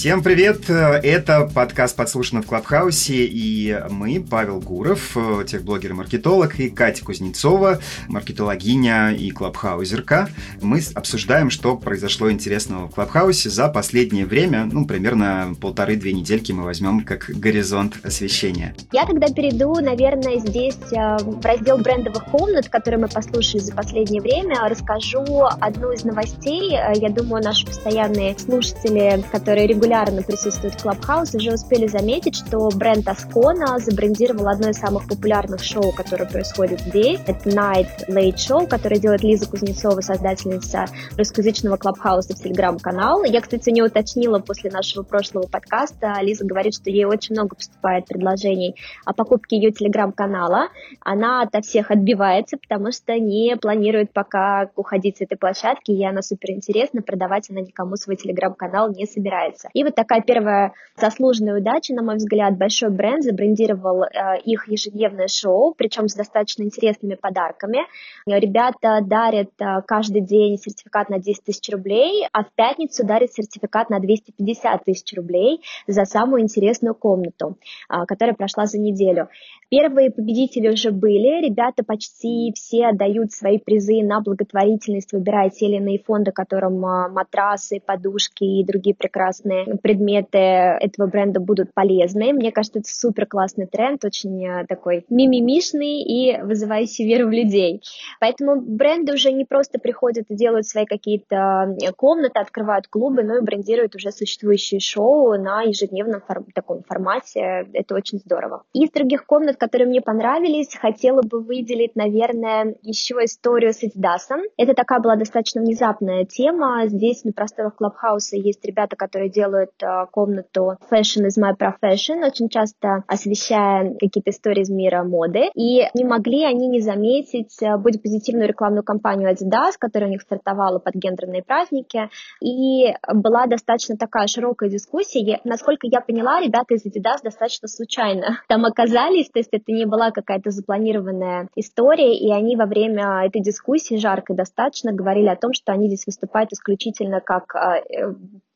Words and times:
Всем 0.00 0.22
привет! 0.22 0.70
Это 0.70 1.46
подкаст 1.54 1.94
«Подслушано 1.94 2.40
в 2.40 2.46
Клабхаусе» 2.46 3.26
и 3.26 3.78
мы, 3.90 4.24
Павел 4.30 4.58
Гуров, 4.58 5.14
техблогер 5.46 5.90
и 5.90 5.92
маркетолог, 5.92 6.58
и 6.58 6.70
Катя 6.70 7.04
Кузнецова, 7.04 7.80
маркетологиня 8.08 9.10
и 9.10 9.30
клабхаузерка. 9.30 10.30
Мы 10.62 10.80
обсуждаем, 10.94 11.50
что 11.50 11.76
произошло 11.76 12.30
интересного 12.30 12.88
в 12.88 12.94
Клабхаусе 12.94 13.50
за 13.50 13.68
последнее 13.68 14.24
время, 14.24 14.64
ну, 14.72 14.86
примерно 14.86 15.54
полторы-две 15.60 16.14
недельки 16.14 16.52
мы 16.52 16.62
возьмем 16.62 17.04
как 17.04 17.26
горизонт 17.26 17.98
освещения. 18.02 18.74
Я 18.92 19.04
тогда 19.04 19.26
перейду, 19.26 19.74
наверное, 19.82 20.38
здесь 20.38 20.78
э, 20.92 21.18
в 21.18 21.44
раздел 21.44 21.76
брендовых 21.76 22.24
комнат, 22.24 22.70
которые 22.70 23.00
мы 23.02 23.08
послушали 23.08 23.60
за 23.60 23.74
последнее 23.74 24.22
время, 24.22 24.66
расскажу 24.66 25.44
одну 25.60 25.92
из 25.92 26.04
новостей. 26.04 26.74
Э, 26.74 26.94
я 26.94 27.10
думаю, 27.10 27.44
наши 27.44 27.66
постоянные 27.66 28.38
слушатели, 28.38 29.22
которые 29.30 29.66
регулярно 29.66 29.89
присутствуют 29.90 30.74
в 30.74 30.86
Clubhouse, 30.86 31.36
уже 31.36 31.52
успели 31.52 31.88
заметить, 31.88 32.36
что 32.36 32.68
бренд 32.68 33.08
Ascona 33.08 33.80
забрендировал 33.80 34.46
одно 34.46 34.68
из 34.68 34.76
самых 34.76 35.08
популярных 35.08 35.64
шоу, 35.64 35.92
которое 35.92 36.26
происходит 36.26 36.80
здесь. 36.80 37.18
Это 37.26 37.48
Night 37.48 38.08
Late 38.08 38.36
Show, 38.36 38.68
которое 38.68 39.00
делает 39.00 39.24
Лиза 39.24 39.50
Кузнецова, 39.50 40.00
создательница 40.00 40.84
русскоязычного 41.18 41.76
Clubhouse 41.76 42.32
в 42.32 42.40
Телеграм-канал. 42.40 43.24
Я, 43.24 43.40
кстати, 43.40 43.70
не 43.70 43.82
уточнила 43.82 44.38
после 44.38 44.70
нашего 44.70 45.02
прошлого 45.02 45.48
подкаста. 45.48 46.14
Лиза 46.20 46.44
говорит, 46.44 46.74
что 46.74 46.88
ей 46.88 47.04
очень 47.04 47.34
много 47.34 47.56
поступает 47.56 48.06
предложений 48.06 48.76
о 49.04 49.12
покупке 49.12 49.56
ее 49.56 49.72
Телеграм-канала. 49.72 50.68
Она 51.00 51.42
от 51.42 51.64
всех 51.64 51.90
отбивается, 51.90 52.58
потому 52.58 52.92
что 52.92 53.18
не 53.18 53.56
планирует 53.56 54.12
пока 54.12 54.70
уходить 54.76 55.18
с 55.18 55.22
этой 55.22 55.36
площадки. 55.36 55.90
Ей 55.90 56.08
она 56.08 56.22
супер 56.22 56.52
интересна, 56.52 57.02
продавать 57.02 57.50
она 57.50 57.60
никому 57.60 57.96
свой 57.96 58.14
Телеграм-канал 58.14 58.92
не 58.92 59.06
собирается. 59.06 59.68
И 59.79 59.79
вот 59.84 59.94
такая 59.94 60.22
первая 60.22 60.72
заслуженная 60.96 61.58
удача, 61.58 61.94
на 61.94 62.02
мой 62.02 62.16
взгляд, 62.16 62.58
большой 62.58 62.90
бренд 62.90 63.22
забрендировал 63.22 64.04
э, 64.04 64.40
их 64.44 64.68
ежедневное 64.68 65.28
шоу, 65.28 65.74
причем 65.76 66.08
с 66.08 66.14
достаточно 66.14 66.62
интересными 66.62 67.14
подарками. 67.14 67.80
Ребята 68.26 69.00
дарят 69.02 69.50
э, 69.58 69.82
каждый 69.86 70.20
день 70.20 70.58
сертификат 70.58 71.08
на 71.08 71.18
10 71.18 71.44
тысяч 71.44 71.68
рублей, 71.70 72.26
а 72.32 72.44
в 72.44 72.52
пятницу 72.54 73.06
дарят 73.06 73.32
сертификат 73.32 73.90
на 73.90 74.00
250 74.00 74.84
тысяч 74.84 75.16
рублей 75.16 75.60
за 75.86 76.04
самую 76.04 76.42
интересную 76.42 76.94
комнату, 76.94 77.56
э, 77.88 78.04
которая 78.06 78.34
прошла 78.34 78.66
за 78.66 78.78
неделю. 78.78 79.28
Первые 79.70 80.10
победители 80.10 80.68
уже 80.68 80.90
были, 80.90 81.46
ребята 81.46 81.84
почти 81.84 82.52
все 82.56 82.88
отдают 82.88 83.32
свои 83.32 83.58
призы 83.58 84.02
на 84.02 84.20
благотворительность, 84.20 85.12
выбирая 85.12 85.50
те 85.50 85.66
или 85.66 85.76
иные 85.76 85.98
фонды, 86.00 86.32
которым 86.32 86.84
э, 86.84 87.08
матрасы, 87.08 87.80
подушки 87.80 88.44
и 88.44 88.64
другие 88.64 88.96
прекрасные 88.96 89.69
предметы 89.78 90.38
этого 90.38 91.06
бренда 91.06 91.40
будут 91.40 91.72
полезны. 91.74 92.32
Мне 92.32 92.52
кажется, 92.52 92.80
это 92.80 92.88
супер 92.88 93.26
классный 93.26 93.66
тренд, 93.66 94.04
очень 94.04 94.44
э, 94.46 94.66
такой 94.66 95.04
мимимишный 95.08 96.02
и 96.02 96.40
вызывающий 96.42 97.06
веру 97.06 97.28
в 97.28 97.32
людей. 97.32 97.82
Поэтому 98.20 98.60
бренды 98.60 99.12
уже 99.12 99.32
не 99.32 99.44
просто 99.44 99.78
приходят 99.78 100.26
и 100.28 100.34
делают 100.34 100.66
свои 100.66 100.86
какие-то 100.86 101.76
э, 101.80 101.92
комнаты, 101.92 102.40
открывают 102.40 102.88
клубы, 102.88 103.22
но 103.22 103.36
и 103.36 103.42
брендируют 103.42 103.94
уже 103.94 104.10
существующие 104.10 104.80
шоу 104.80 105.38
на 105.38 105.62
ежедневном 105.62 106.22
фор- 106.26 106.44
таком 106.54 106.82
формате. 106.82 107.68
Это 107.72 107.94
очень 107.94 108.18
здорово. 108.18 108.64
Из 108.72 108.90
других 108.90 109.26
комнат, 109.26 109.56
которые 109.56 109.88
мне 109.88 110.00
понравились, 110.00 110.74
хотела 110.74 111.22
бы 111.22 111.40
выделить, 111.40 111.96
наверное, 111.96 112.76
еще 112.82 113.14
историю 113.24 113.72
с 113.72 113.82
Adidas. 113.82 114.28
Это 114.56 114.74
такая 114.74 115.00
была 115.00 115.16
достаточно 115.16 115.60
внезапная 115.60 116.24
тема. 116.24 116.86
Здесь 116.86 117.24
на 117.24 117.32
просторах 117.32 117.76
Клабхауса 117.76 118.36
есть 118.36 118.64
ребята, 118.64 118.96
которые 118.96 119.30
делают 119.30 119.59
делают 119.60 119.70
э, 119.82 120.06
комнату 120.10 120.76
Fashion 120.90 121.26
is 121.26 121.38
my 121.38 121.56
profession, 121.56 122.24
очень 122.26 122.48
часто 122.48 123.04
освещая 123.06 123.94
какие-то 123.94 124.30
истории 124.30 124.62
из 124.62 124.70
мира 124.70 125.04
моды. 125.04 125.50
И 125.54 125.86
не 125.94 126.04
могли 126.04 126.44
они 126.44 126.68
не 126.68 126.80
заметить 126.80 127.62
э, 127.62 127.76
быть 127.76 128.02
позитивную 128.02 128.48
рекламную 128.48 128.82
кампанию 128.82 129.30
Adidas, 129.30 129.72
которая 129.78 130.08
у 130.08 130.12
них 130.12 130.22
стартовала 130.22 130.78
под 130.78 130.94
гендерные 130.94 131.42
праздники. 131.42 132.10
И 132.40 132.94
была 133.12 133.46
достаточно 133.46 133.96
такая 133.96 134.26
широкая 134.26 134.70
дискуссия. 134.70 135.40
Насколько 135.44 135.86
я 135.86 136.00
поняла, 136.00 136.40
ребята 136.40 136.74
из 136.74 136.86
Adidas 136.86 137.22
достаточно 137.22 137.68
случайно 137.68 138.40
там 138.48 138.64
оказались, 138.64 139.30
то 139.30 139.38
есть 139.38 139.50
это 139.52 139.72
не 139.72 139.86
была 139.86 140.10
какая-то 140.10 140.50
запланированная 140.50 141.48
история, 141.56 142.16
и 142.16 142.30
они 142.30 142.56
во 142.56 142.66
время 142.66 143.24
этой 143.26 143.42
дискуссии 143.42 143.96
жаркой 143.96 144.36
достаточно 144.36 144.92
говорили 144.92 145.28
о 145.28 145.36
том, 145.36 145.52
что 145.52 145.72
они 145.72 145.88
здесь 145.88 146.06
выступают 146.06 146.52
исключительно 146.52 147.20
как 147.20 147.54
э, 147.54 148.14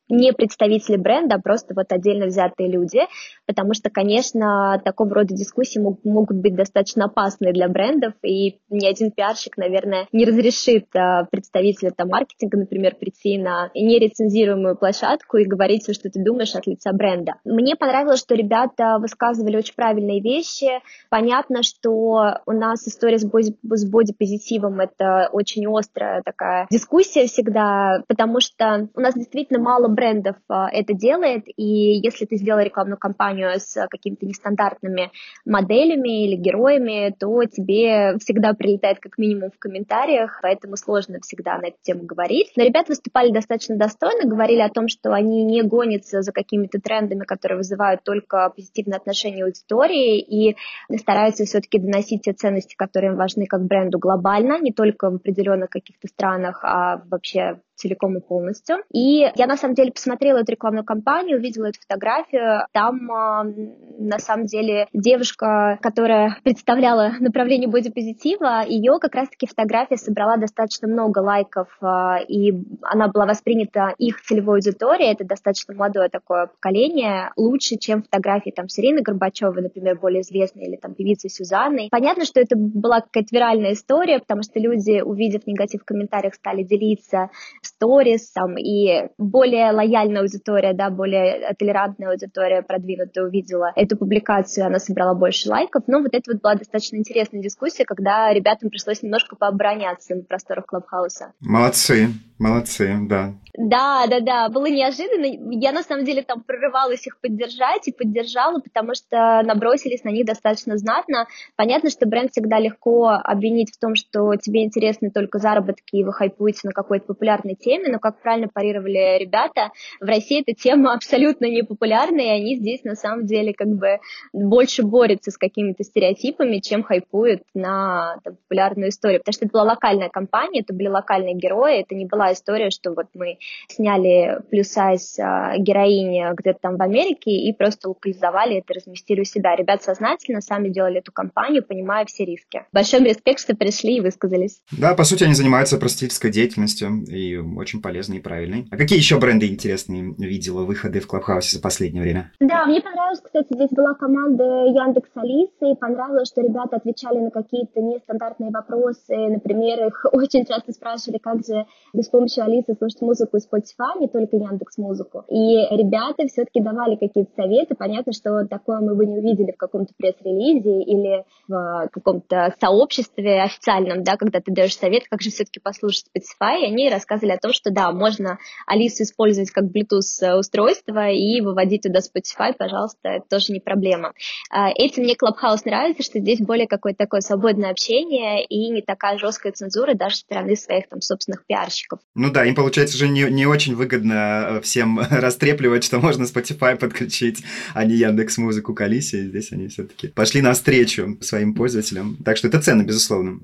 не 0.08 0.32
представители 0.32 0.96
бренда, 0.96 1.36
а 1.36 1.40
просто 1.40 1.74
вот 1.74 1.86
отдельно 1.90 2.26
взятые 2.26 2.70
люди, 2.70 3.00
потому 3.46 3.74
что, 3.74 3.90
конечно, 3.90 4.80
такого 4.84 5.14
рода 5.14 5.34
дискуссии 5.34 5.78
мог, 5.78 6.04
могут 6.04 6.36
быть 6.36 6.54
достаточно 6.54 7.06
опасны 7.06 7.52
для 7.52 7.68
брендов, 7.68 8.14
и 8.22 8.58
ни 8.68 8.86
один 8.86 9.10
пиарщик, 9.10 9.56
наверное, 9.56 10.06
не 10.12 10.24
разрешит 10.24 10.86
а, 10.94 11.24
представителю 11.30 11.92
там, 11.96 12.08
маркетинга, 12.08 12.58
например, 12.58 12.96
прийти 12.96 13.38
на 13.38 13.70
нерецензируемую 13.74 14.76
площадку 14.76 15.38
и 15.38 15.44
говорить 15.44 15.82
все, 15.82 15.92
что 15.92 16.10
ты 16.10 16.22
думаешь 16.22 16.54
от 16.54 16.66
лица 16.66 16.92
бренда. 16.92 17.34
Мне 17.44 17.76
понравилось, 17.76 18.20
что 18.20 18.34
ребята 18.34 18.98
высказывали 19.00 19.56
очень 19.56 19.74
правильные 19.74 20.20
вещи. 20.20 20.68
Понятно, 21.10 21.62
что 21.62 22.40
у 22.46 22.52
нас 22.52 22.86
история 22.86 23.18
с, 23.18 23.24
боди, 23.24 23.54
с 23.62 23.90
бодипозитивом— 23.90 24.80
это 24.80 25.28
очень 25.32 25.66
острая 25.66 26.22
такая 26.24 26.66
дискуссия 26.70 27.26
всегда, 27.26 28.02
потому 28.08 28.40
что 28.40 28.88
у 28.94 29.00
нас 29.00 29.14
действительно 29.14 29.60
мало 29.60 29.88
брендов 29.94 30.36
а, 30.48 30.68
это 30.70 30.94
делает, 30.94 31.44
и 31.56 32.00
если 32.02 32.24
ты 32.26 32.36
сделал 32.36 32.60
рекламную 32.60 32.98
кампанию 32.98 33.50
с 33.58 33.86
какими-то 33.88 34.26
нестандартными 34.26 35.10
моделями 35.44 36.26
или 36.26 36.36
героями, 36.36 37.14
то 37.18 37.44
тебе 37.44 38.18
всегда 38.18 38.52
прилетает 38.52 38.98
как 39.00 39.18
минимум 39.18 39.50
в 39.50 39.58
комментариях, 39.58 40.40
поэтому 40.42 40.76
сложно 40.76 41.18
всегда 41.20 41.58
на 41.58 41.66
эту 41.66 41.78
тему 41.82 42.04
говорить. 42.04 42.52
Но 42.56 42.64
ребята 42.64 42.86
выступали 42.88 43.30
достаточно 43.30 43.76
достойно, 43.76 44.28
говорили 44.28 44.60
о 44.60 44.68
том, 44.68 44.88
что 44.88 45.12
они 45.12 45.44
не 45.44 45.62
гонятся 45.62 46.22
за 46.22 46.32
какими-то 46.32 46.80
трендами, 46.80 47.24
которые 47.24 47.58
вызывают 47.58 48.02
только 48.02 48.50
позитивное 48.54 48.98
отношение 48.98 49.44
аудитории, 49.44 50.20
и 50.20 50.56
стараются 50.98 51.44
все-таки 51.44 51.78
доносить 51.78 52.22
те 52.22 52.32
ценности, 52.32 52.74
которые 52.74 53.12
им 53.12 53.16
важны 53.16 53.46
как 53.46 53.64
бренду 53.64 53.98
глобально, 53.98 54.60
не 54.60 54.72
только 54.72 55.10
в 55.10 55.16
определенных 55.16 55.70
каких-то 55.70 56.08
странах, 56.08 56.60
а 56.62 57.02
вообще 57.10 57.60
целиком 57.76 58.16
и 58.16 58.20
полностью. 58.20 58.76
И 58.92 59.30
я 59.34 59.46
на 59.46 59.56
самом 59.56 59.74
деле 59.74 59.92
посмотрела 59.92 60.38
эту 60.38 60.52
рекламную 60.52 60.84
кампанию, 60.84 61.38
увидела 61.38 61.66
эту 61.66 61.80
фотографию. 61.80 62.66
Там 62.72 63.10
а, 63.10 63.44
на 63.44 64.18
самом 64.18 64.46
деле 64.46 64.88
девушка, 64.92 65.78
которая 65.82 66.38
представляла 66.44 67.12
направление 67.20 67.68
бодипозитива, 67.68 68.64
ее 68.66 68.98
как 69.00 69.14
раз-таки 69.14 69.46
фотография 69.46 69.96
собрала 69.96 70.36
достаточно 70.36 70.88
много 70.88 71.18
лайков, 71.18 71.68
а, 71.80 72.18
и 72.26 72.52
она 72.82 73.08
была 73.08 73.26
воспринята 73.26 73.94
их 73.98 74.20
целевой 74.22 74.56
аудиторией, 74.56 75.12
это 75.12 75.24
достаточно 75.24 75.74
молодое 75.74 76.08
такое 76.08 76.46
поколение, 76.46 77.32
лучше, 77.36 77.76
чем 77.76 78.02
фотографии 78.02 78.50
там 78.50 78.68
с 78.68 78.78
Ириной 78.78 79.02
Горбачевой, 79.02 79.62
например, 79.62 79.98
более 79.98 80.22
известной, 80.22 80.64
или 80.64 80.76
там 80.76 80.94
певицы 80.94 81.28
Сюзанной. 81.28 81.88
Понятно, 81.90 82.24
что 82.24 82.40
это 82.40 82.56
была 82.56 83.00
какая-то 83.00 83.28
виральная 83.32 83.72
история, 83.72 84.18
потому 84.18 84.42
что 84.42 84.58
люди, 84.60 85.00
увидев 85.00 85.46
негатив 85.46 85.82
в 85.82 85.84
комментариях, 85.84 86.34
стали 86.34 86.62
делиться 86.62 87.30
сторис, 87.66 88.30
там, 88.32 88.56
и 88.58 89.08
более 89.18 89.72
лояльная 89.72 90.22
аудитория, 90.22 90.72
да, 90.72 90.90
более 90.90 91.54
толерантная 91.58 92.10
аудитория 92.10 92.62
продвинутая 92.62 93.24
увидела 93.24 93.72
эту 93.76 93.96
публикацию, 93.96 94.66
она 94.66 94.78
собрала 94.78 95.14
больше 95.14 95.48
лайков, 95.48 95.84
но 95.86 96.00
вот 96.00 96.14
это 96.14 96.32
вот 96.32 96.42
была 96.42 96.54
достаточно 96.54 96.96
интересная 96.96 97.42
дискуссия, 97.42 97.84
когда 97.84 98.32
ребятам 98.32 98.70
пришлось 98.70 99.02
немножко 99.02 99.36
пообороняться 99.36 100.14
на 100.14 100.22
просторах 100.22 100.66
Клабхауса. 100.66 101.32
Молодцы, 101.40 102.08
молодцы, 102.38 102.96
да. 103.08 103.34
Да, 103.56 104.06
да, 104.08 104.18
да, 104.18 104.48
было 104.48 104.66
неожиданно. 104.66 105.26
Я 105.54 105.70
на 105.70 105.84
самом 105.84 106.04
деле 106.04 106.22
там 106.22 106.42
прорывалась 106.42 107.06
их 107.06 107.20
поддержать 107.20 107.86
и 107.86 107.92
поддержала, 107.92 108.58
потому 108.58 108.94
что 108.96 109.42
набросились 109.44 110.02
на 110.02 110.08
них 110.08 110.26
достаточно 110.26 110.76
знатно. 110.76 111.28
Понятно, 111.54 111.88
что 111.88 112.08
бренд 112.08 112.32
всегда 112.32 112.58
легко 112.58 113.10
обвинить 113.10 113.72
в 113.72 113.78
том, 113.78 113.94
что 113.94 114.34
тебе 114.34 114.64
интересны 114.64 115.12
только 115.12 115.38
заработки, 115.38 115.94
и 115.94 116.02
вы 116.02 116.12
хайпуете 116.12 116.62
на 116.64 116.72
какой-то 116.72 117.06
популярной 117.06 117.54
теме, 117.54 117.92
но 117.92 118.00
как 118.00 118.20
правильно 118.20 118.48
парировали 118.52 119.18
ребята, 119.20 119.70
в 120.00 120.04
России 120.04 120.40
эта 120.40 120.60
тема 120.60 120.92
абсолютно 120.94 121.44
не 121.46 121.62
популярна, 121.62 122.20
и 122.20 122.28
они 122.28 122.56
здесь 122.56 122.82
на 122.82 122.96
самом 122.96 123.24
деле 123.24 123.54
как 123.54 123.68
бы 123.68 124.00
больше 124.32 124.82
борются 124.82 125.30
с 125.30 125.38
какими-то 125.38 125.84
стереотипами, 125.84 126.58
чем 126.58 126.82
хайпуют 126.82 127.42
на 127.54 128.16
там, 128.24 128.34
популярную 128.34 128.88
историю. 128.88 129.20
Потому 129.20 129.32
что 129.32 129.44
это 129.44 129.52
была 129.52 129.62
локальная 129.62 130.08
компания, 130.08 130.62
это 130.62 130.74
были 130.74 130.88
локальные 130.88 131.34
герои, 131.34 131.82
это 131.82 131.94
не 131.94 132.06
была 132.06 132.32
история, 132.32 132.70
что 132.70 132.92
вот 132.92 133.06
мы 133.14 133.38
сняли 133.68 134.38
плюс-сайз 134.50 135.16
героини 135.58 136.34
где-то 136.34 136.58
там 136.60 136.76
в 136.76 136.82
Америке 136.82 137.30
и 137.30 137.52
просто 137.52 137.88
локализовали 137.88 138.58
это, 138.58 138.74
разместили 138.74 139.20
у 139.20 139.24
себя. 139.24 139.56
Ребят 139.56 139.82
сознательно 139.82 140.40
сами 140.40 140.68
делали 140.68 140.98
эту 140.98 141.12
кампанию, 141.12 141.64
понимая 141.64 142.04
все 142.06 142.24
риски. 142.24 142.64
Большой 142.72 143.00
респект, 143.00 143.40
что 143.40 143.56
пришли 143.56 143.96
и 143.96 144.00
высказались. 144.00 144.60
Да, 144.72 144.94
по 144.94 145.04
сути, 145.04 145.24
они 145.24 145.34
занимаются 145.34 145.78
просветительской 145.78 146.30
деятельностью 146.30 147.04
и 147.08 147.36
очень 147.36 147.82
полезной 147.82 148.18
и 148.18 148.20
правильной. 148.20 148.66
А 148.70 148.76
какие 148.76 148.98
еще 148.98 149.18
бренды 149.18 149.46
интересные 149.46 150.14
видела 150.18 150.62
выходы 150.64 151.00
в 151.00 151.06
Клабхаусе 151.06 151.56
за 151.56 151.62
последнее 151.62 152.02
время? 152.02 152.32
Да, 152.40 152.66
мне 152.66 152.80
понравилось, 152.80 153.20
кстати, 153.22 153.48
здесь 153.50 153.70
была 153.70 153.94
команда 153.94 154.44
Яндекс 154.44 155.10
Алисы, 155.14 155.72
и 155.72 155.76
понравилось, 155.76 156.28
что 156.28 156.42
ребята 156.42 156.76
отвечали 156.76 157.18
на 157.18 157.30
какие-то 157.30 157.80
нестандартные 157.80 158.50
вопросы. 158.50 159.16
Например, 159.16 159.86
их 159.86 160.06
очень 160.12 160.44
часто 160.46 160.72
спрашивали, 160.72 161.18
как 161.18 161.44
же 161.44 161.66
с 161.92 162.08
помощью 162.08 162.44
Алисы 162.44 162.74
слушать 162.76 163.00
музыку 163.00 163.33
из 163.36 163.46
Spotify, 163.46 164.00
не 164.00 164.08
только 164.08 164.36
Яндекс 164.36 164.78
Музыку. 164.78 165.24
И 165.28 165.56
ребята 165.76 166.26
все-таки 166.26 166.60
давали 166.60 166.96
какие-то 166.96 167.30
советы. 167.36 167.74
Понятно, 167.74 168.12
что 168.12 168.46
такое 168.46 168.80
мы 168.80 168.94
бы 168.94 169.06
не 169.06 169.18
увидели 169.18 169.52
в 169.52 169.56
каком-то 169.56 169.92
пресс-релизе 169.96 170.82
или 170.82 171.24
в 171.48 171.88
каком-то 171.92 172.54
сообществе 172.60 173.42
официальном, 173.42 174.02
да, 174.02 174.16
когда 174.16 174.40
ты 174.40 174.52
даешь 174.52 174.76
совет, 174.76 175.04
как 175.08 175.20
же 175.22 175.30
все-таки 175.30 175.60
послушать 175.60 176.06
Spotify. 176.14 176.60
И 176.62 176.66
они 176.66 176.90
рассказывали 176.90 177.32
о 177.32 177.38
том, 177.38 177.52
что 177.52 177.70
да, 177.70 177.92
можно 177.92 178.38
Алису 178.66 179.02
использовать 179.02 179.50
как 179.50 179.64
Bluetooth 179.64 180.38
устройство 180.38 181.10
и 181.10 181.40
выводить 181.40 181.82
туда 181.82 182.00
Spotify, 182.00 182.54
пожалуйста, 182.56 183.08
это 183.08 183.26
тоже 183.28 183.52
не 183.52 183.60
проблема. 183.60 184.12
А, 184.50 184.70
этим 184.70 185.04
мне 185.04 185.14
Clubhouse 185.14 185.62
нравится, 185.64 186.02
что 186.02 186.18
здесь 186.18 186.40
более 186.40 186.66
какое-то 186.66 186.98
такое 186.98 187.20
свободное 187.20 187.70
общение 187.70 188.44
и 188.44 188.70
не 188.70 188.82
такая 188.82 189.18
жесткая 189.18 189.52
цензура 189.52 189.94
даже 189.94 190.16
со 190.16 190.22
стороны 190.22 190.56
своих 190.56 190.88
там 190.88 191.00
собственных 191.00 191.46
пиарщиков. 191.46 192.00
Ну 192.14 192.32
да, 192.32 192.44
им 192.44 192.54
получается 192.54 192.96
уже 192.96 193.08
не, 193.08 193.23
не 193.28 193.46
очень 193.46 193.74
выгодно 193.74 194.46
э, 194.48 194.60
всем 194.62 194.98
растрепливать, 195.10 195.84
что 195.84 196.00
можно 196.00 196.24
Spotify 196.24 196.76
подключить, 196.76 197.44
а 197.74 197.84
не 197.84 197.94
Яндекс 197.94 198.38
Музыку 198.38 198.74
к 198.74 198.80
Алисе. 198.80 199.26
Здесь 199.26 199.52
они 199.52 199.68
все-таки 199.68 200.08
пошли 200.08 200.42
навстречу 200.42 201.18
своим 201.20 201.54
пользователям. 201.54 202.16
Так 202.24 202.36
что 202.36 202.48
это 202.48 202.60
ценно, 202.60 202.82
безусловно. 202.82 203.40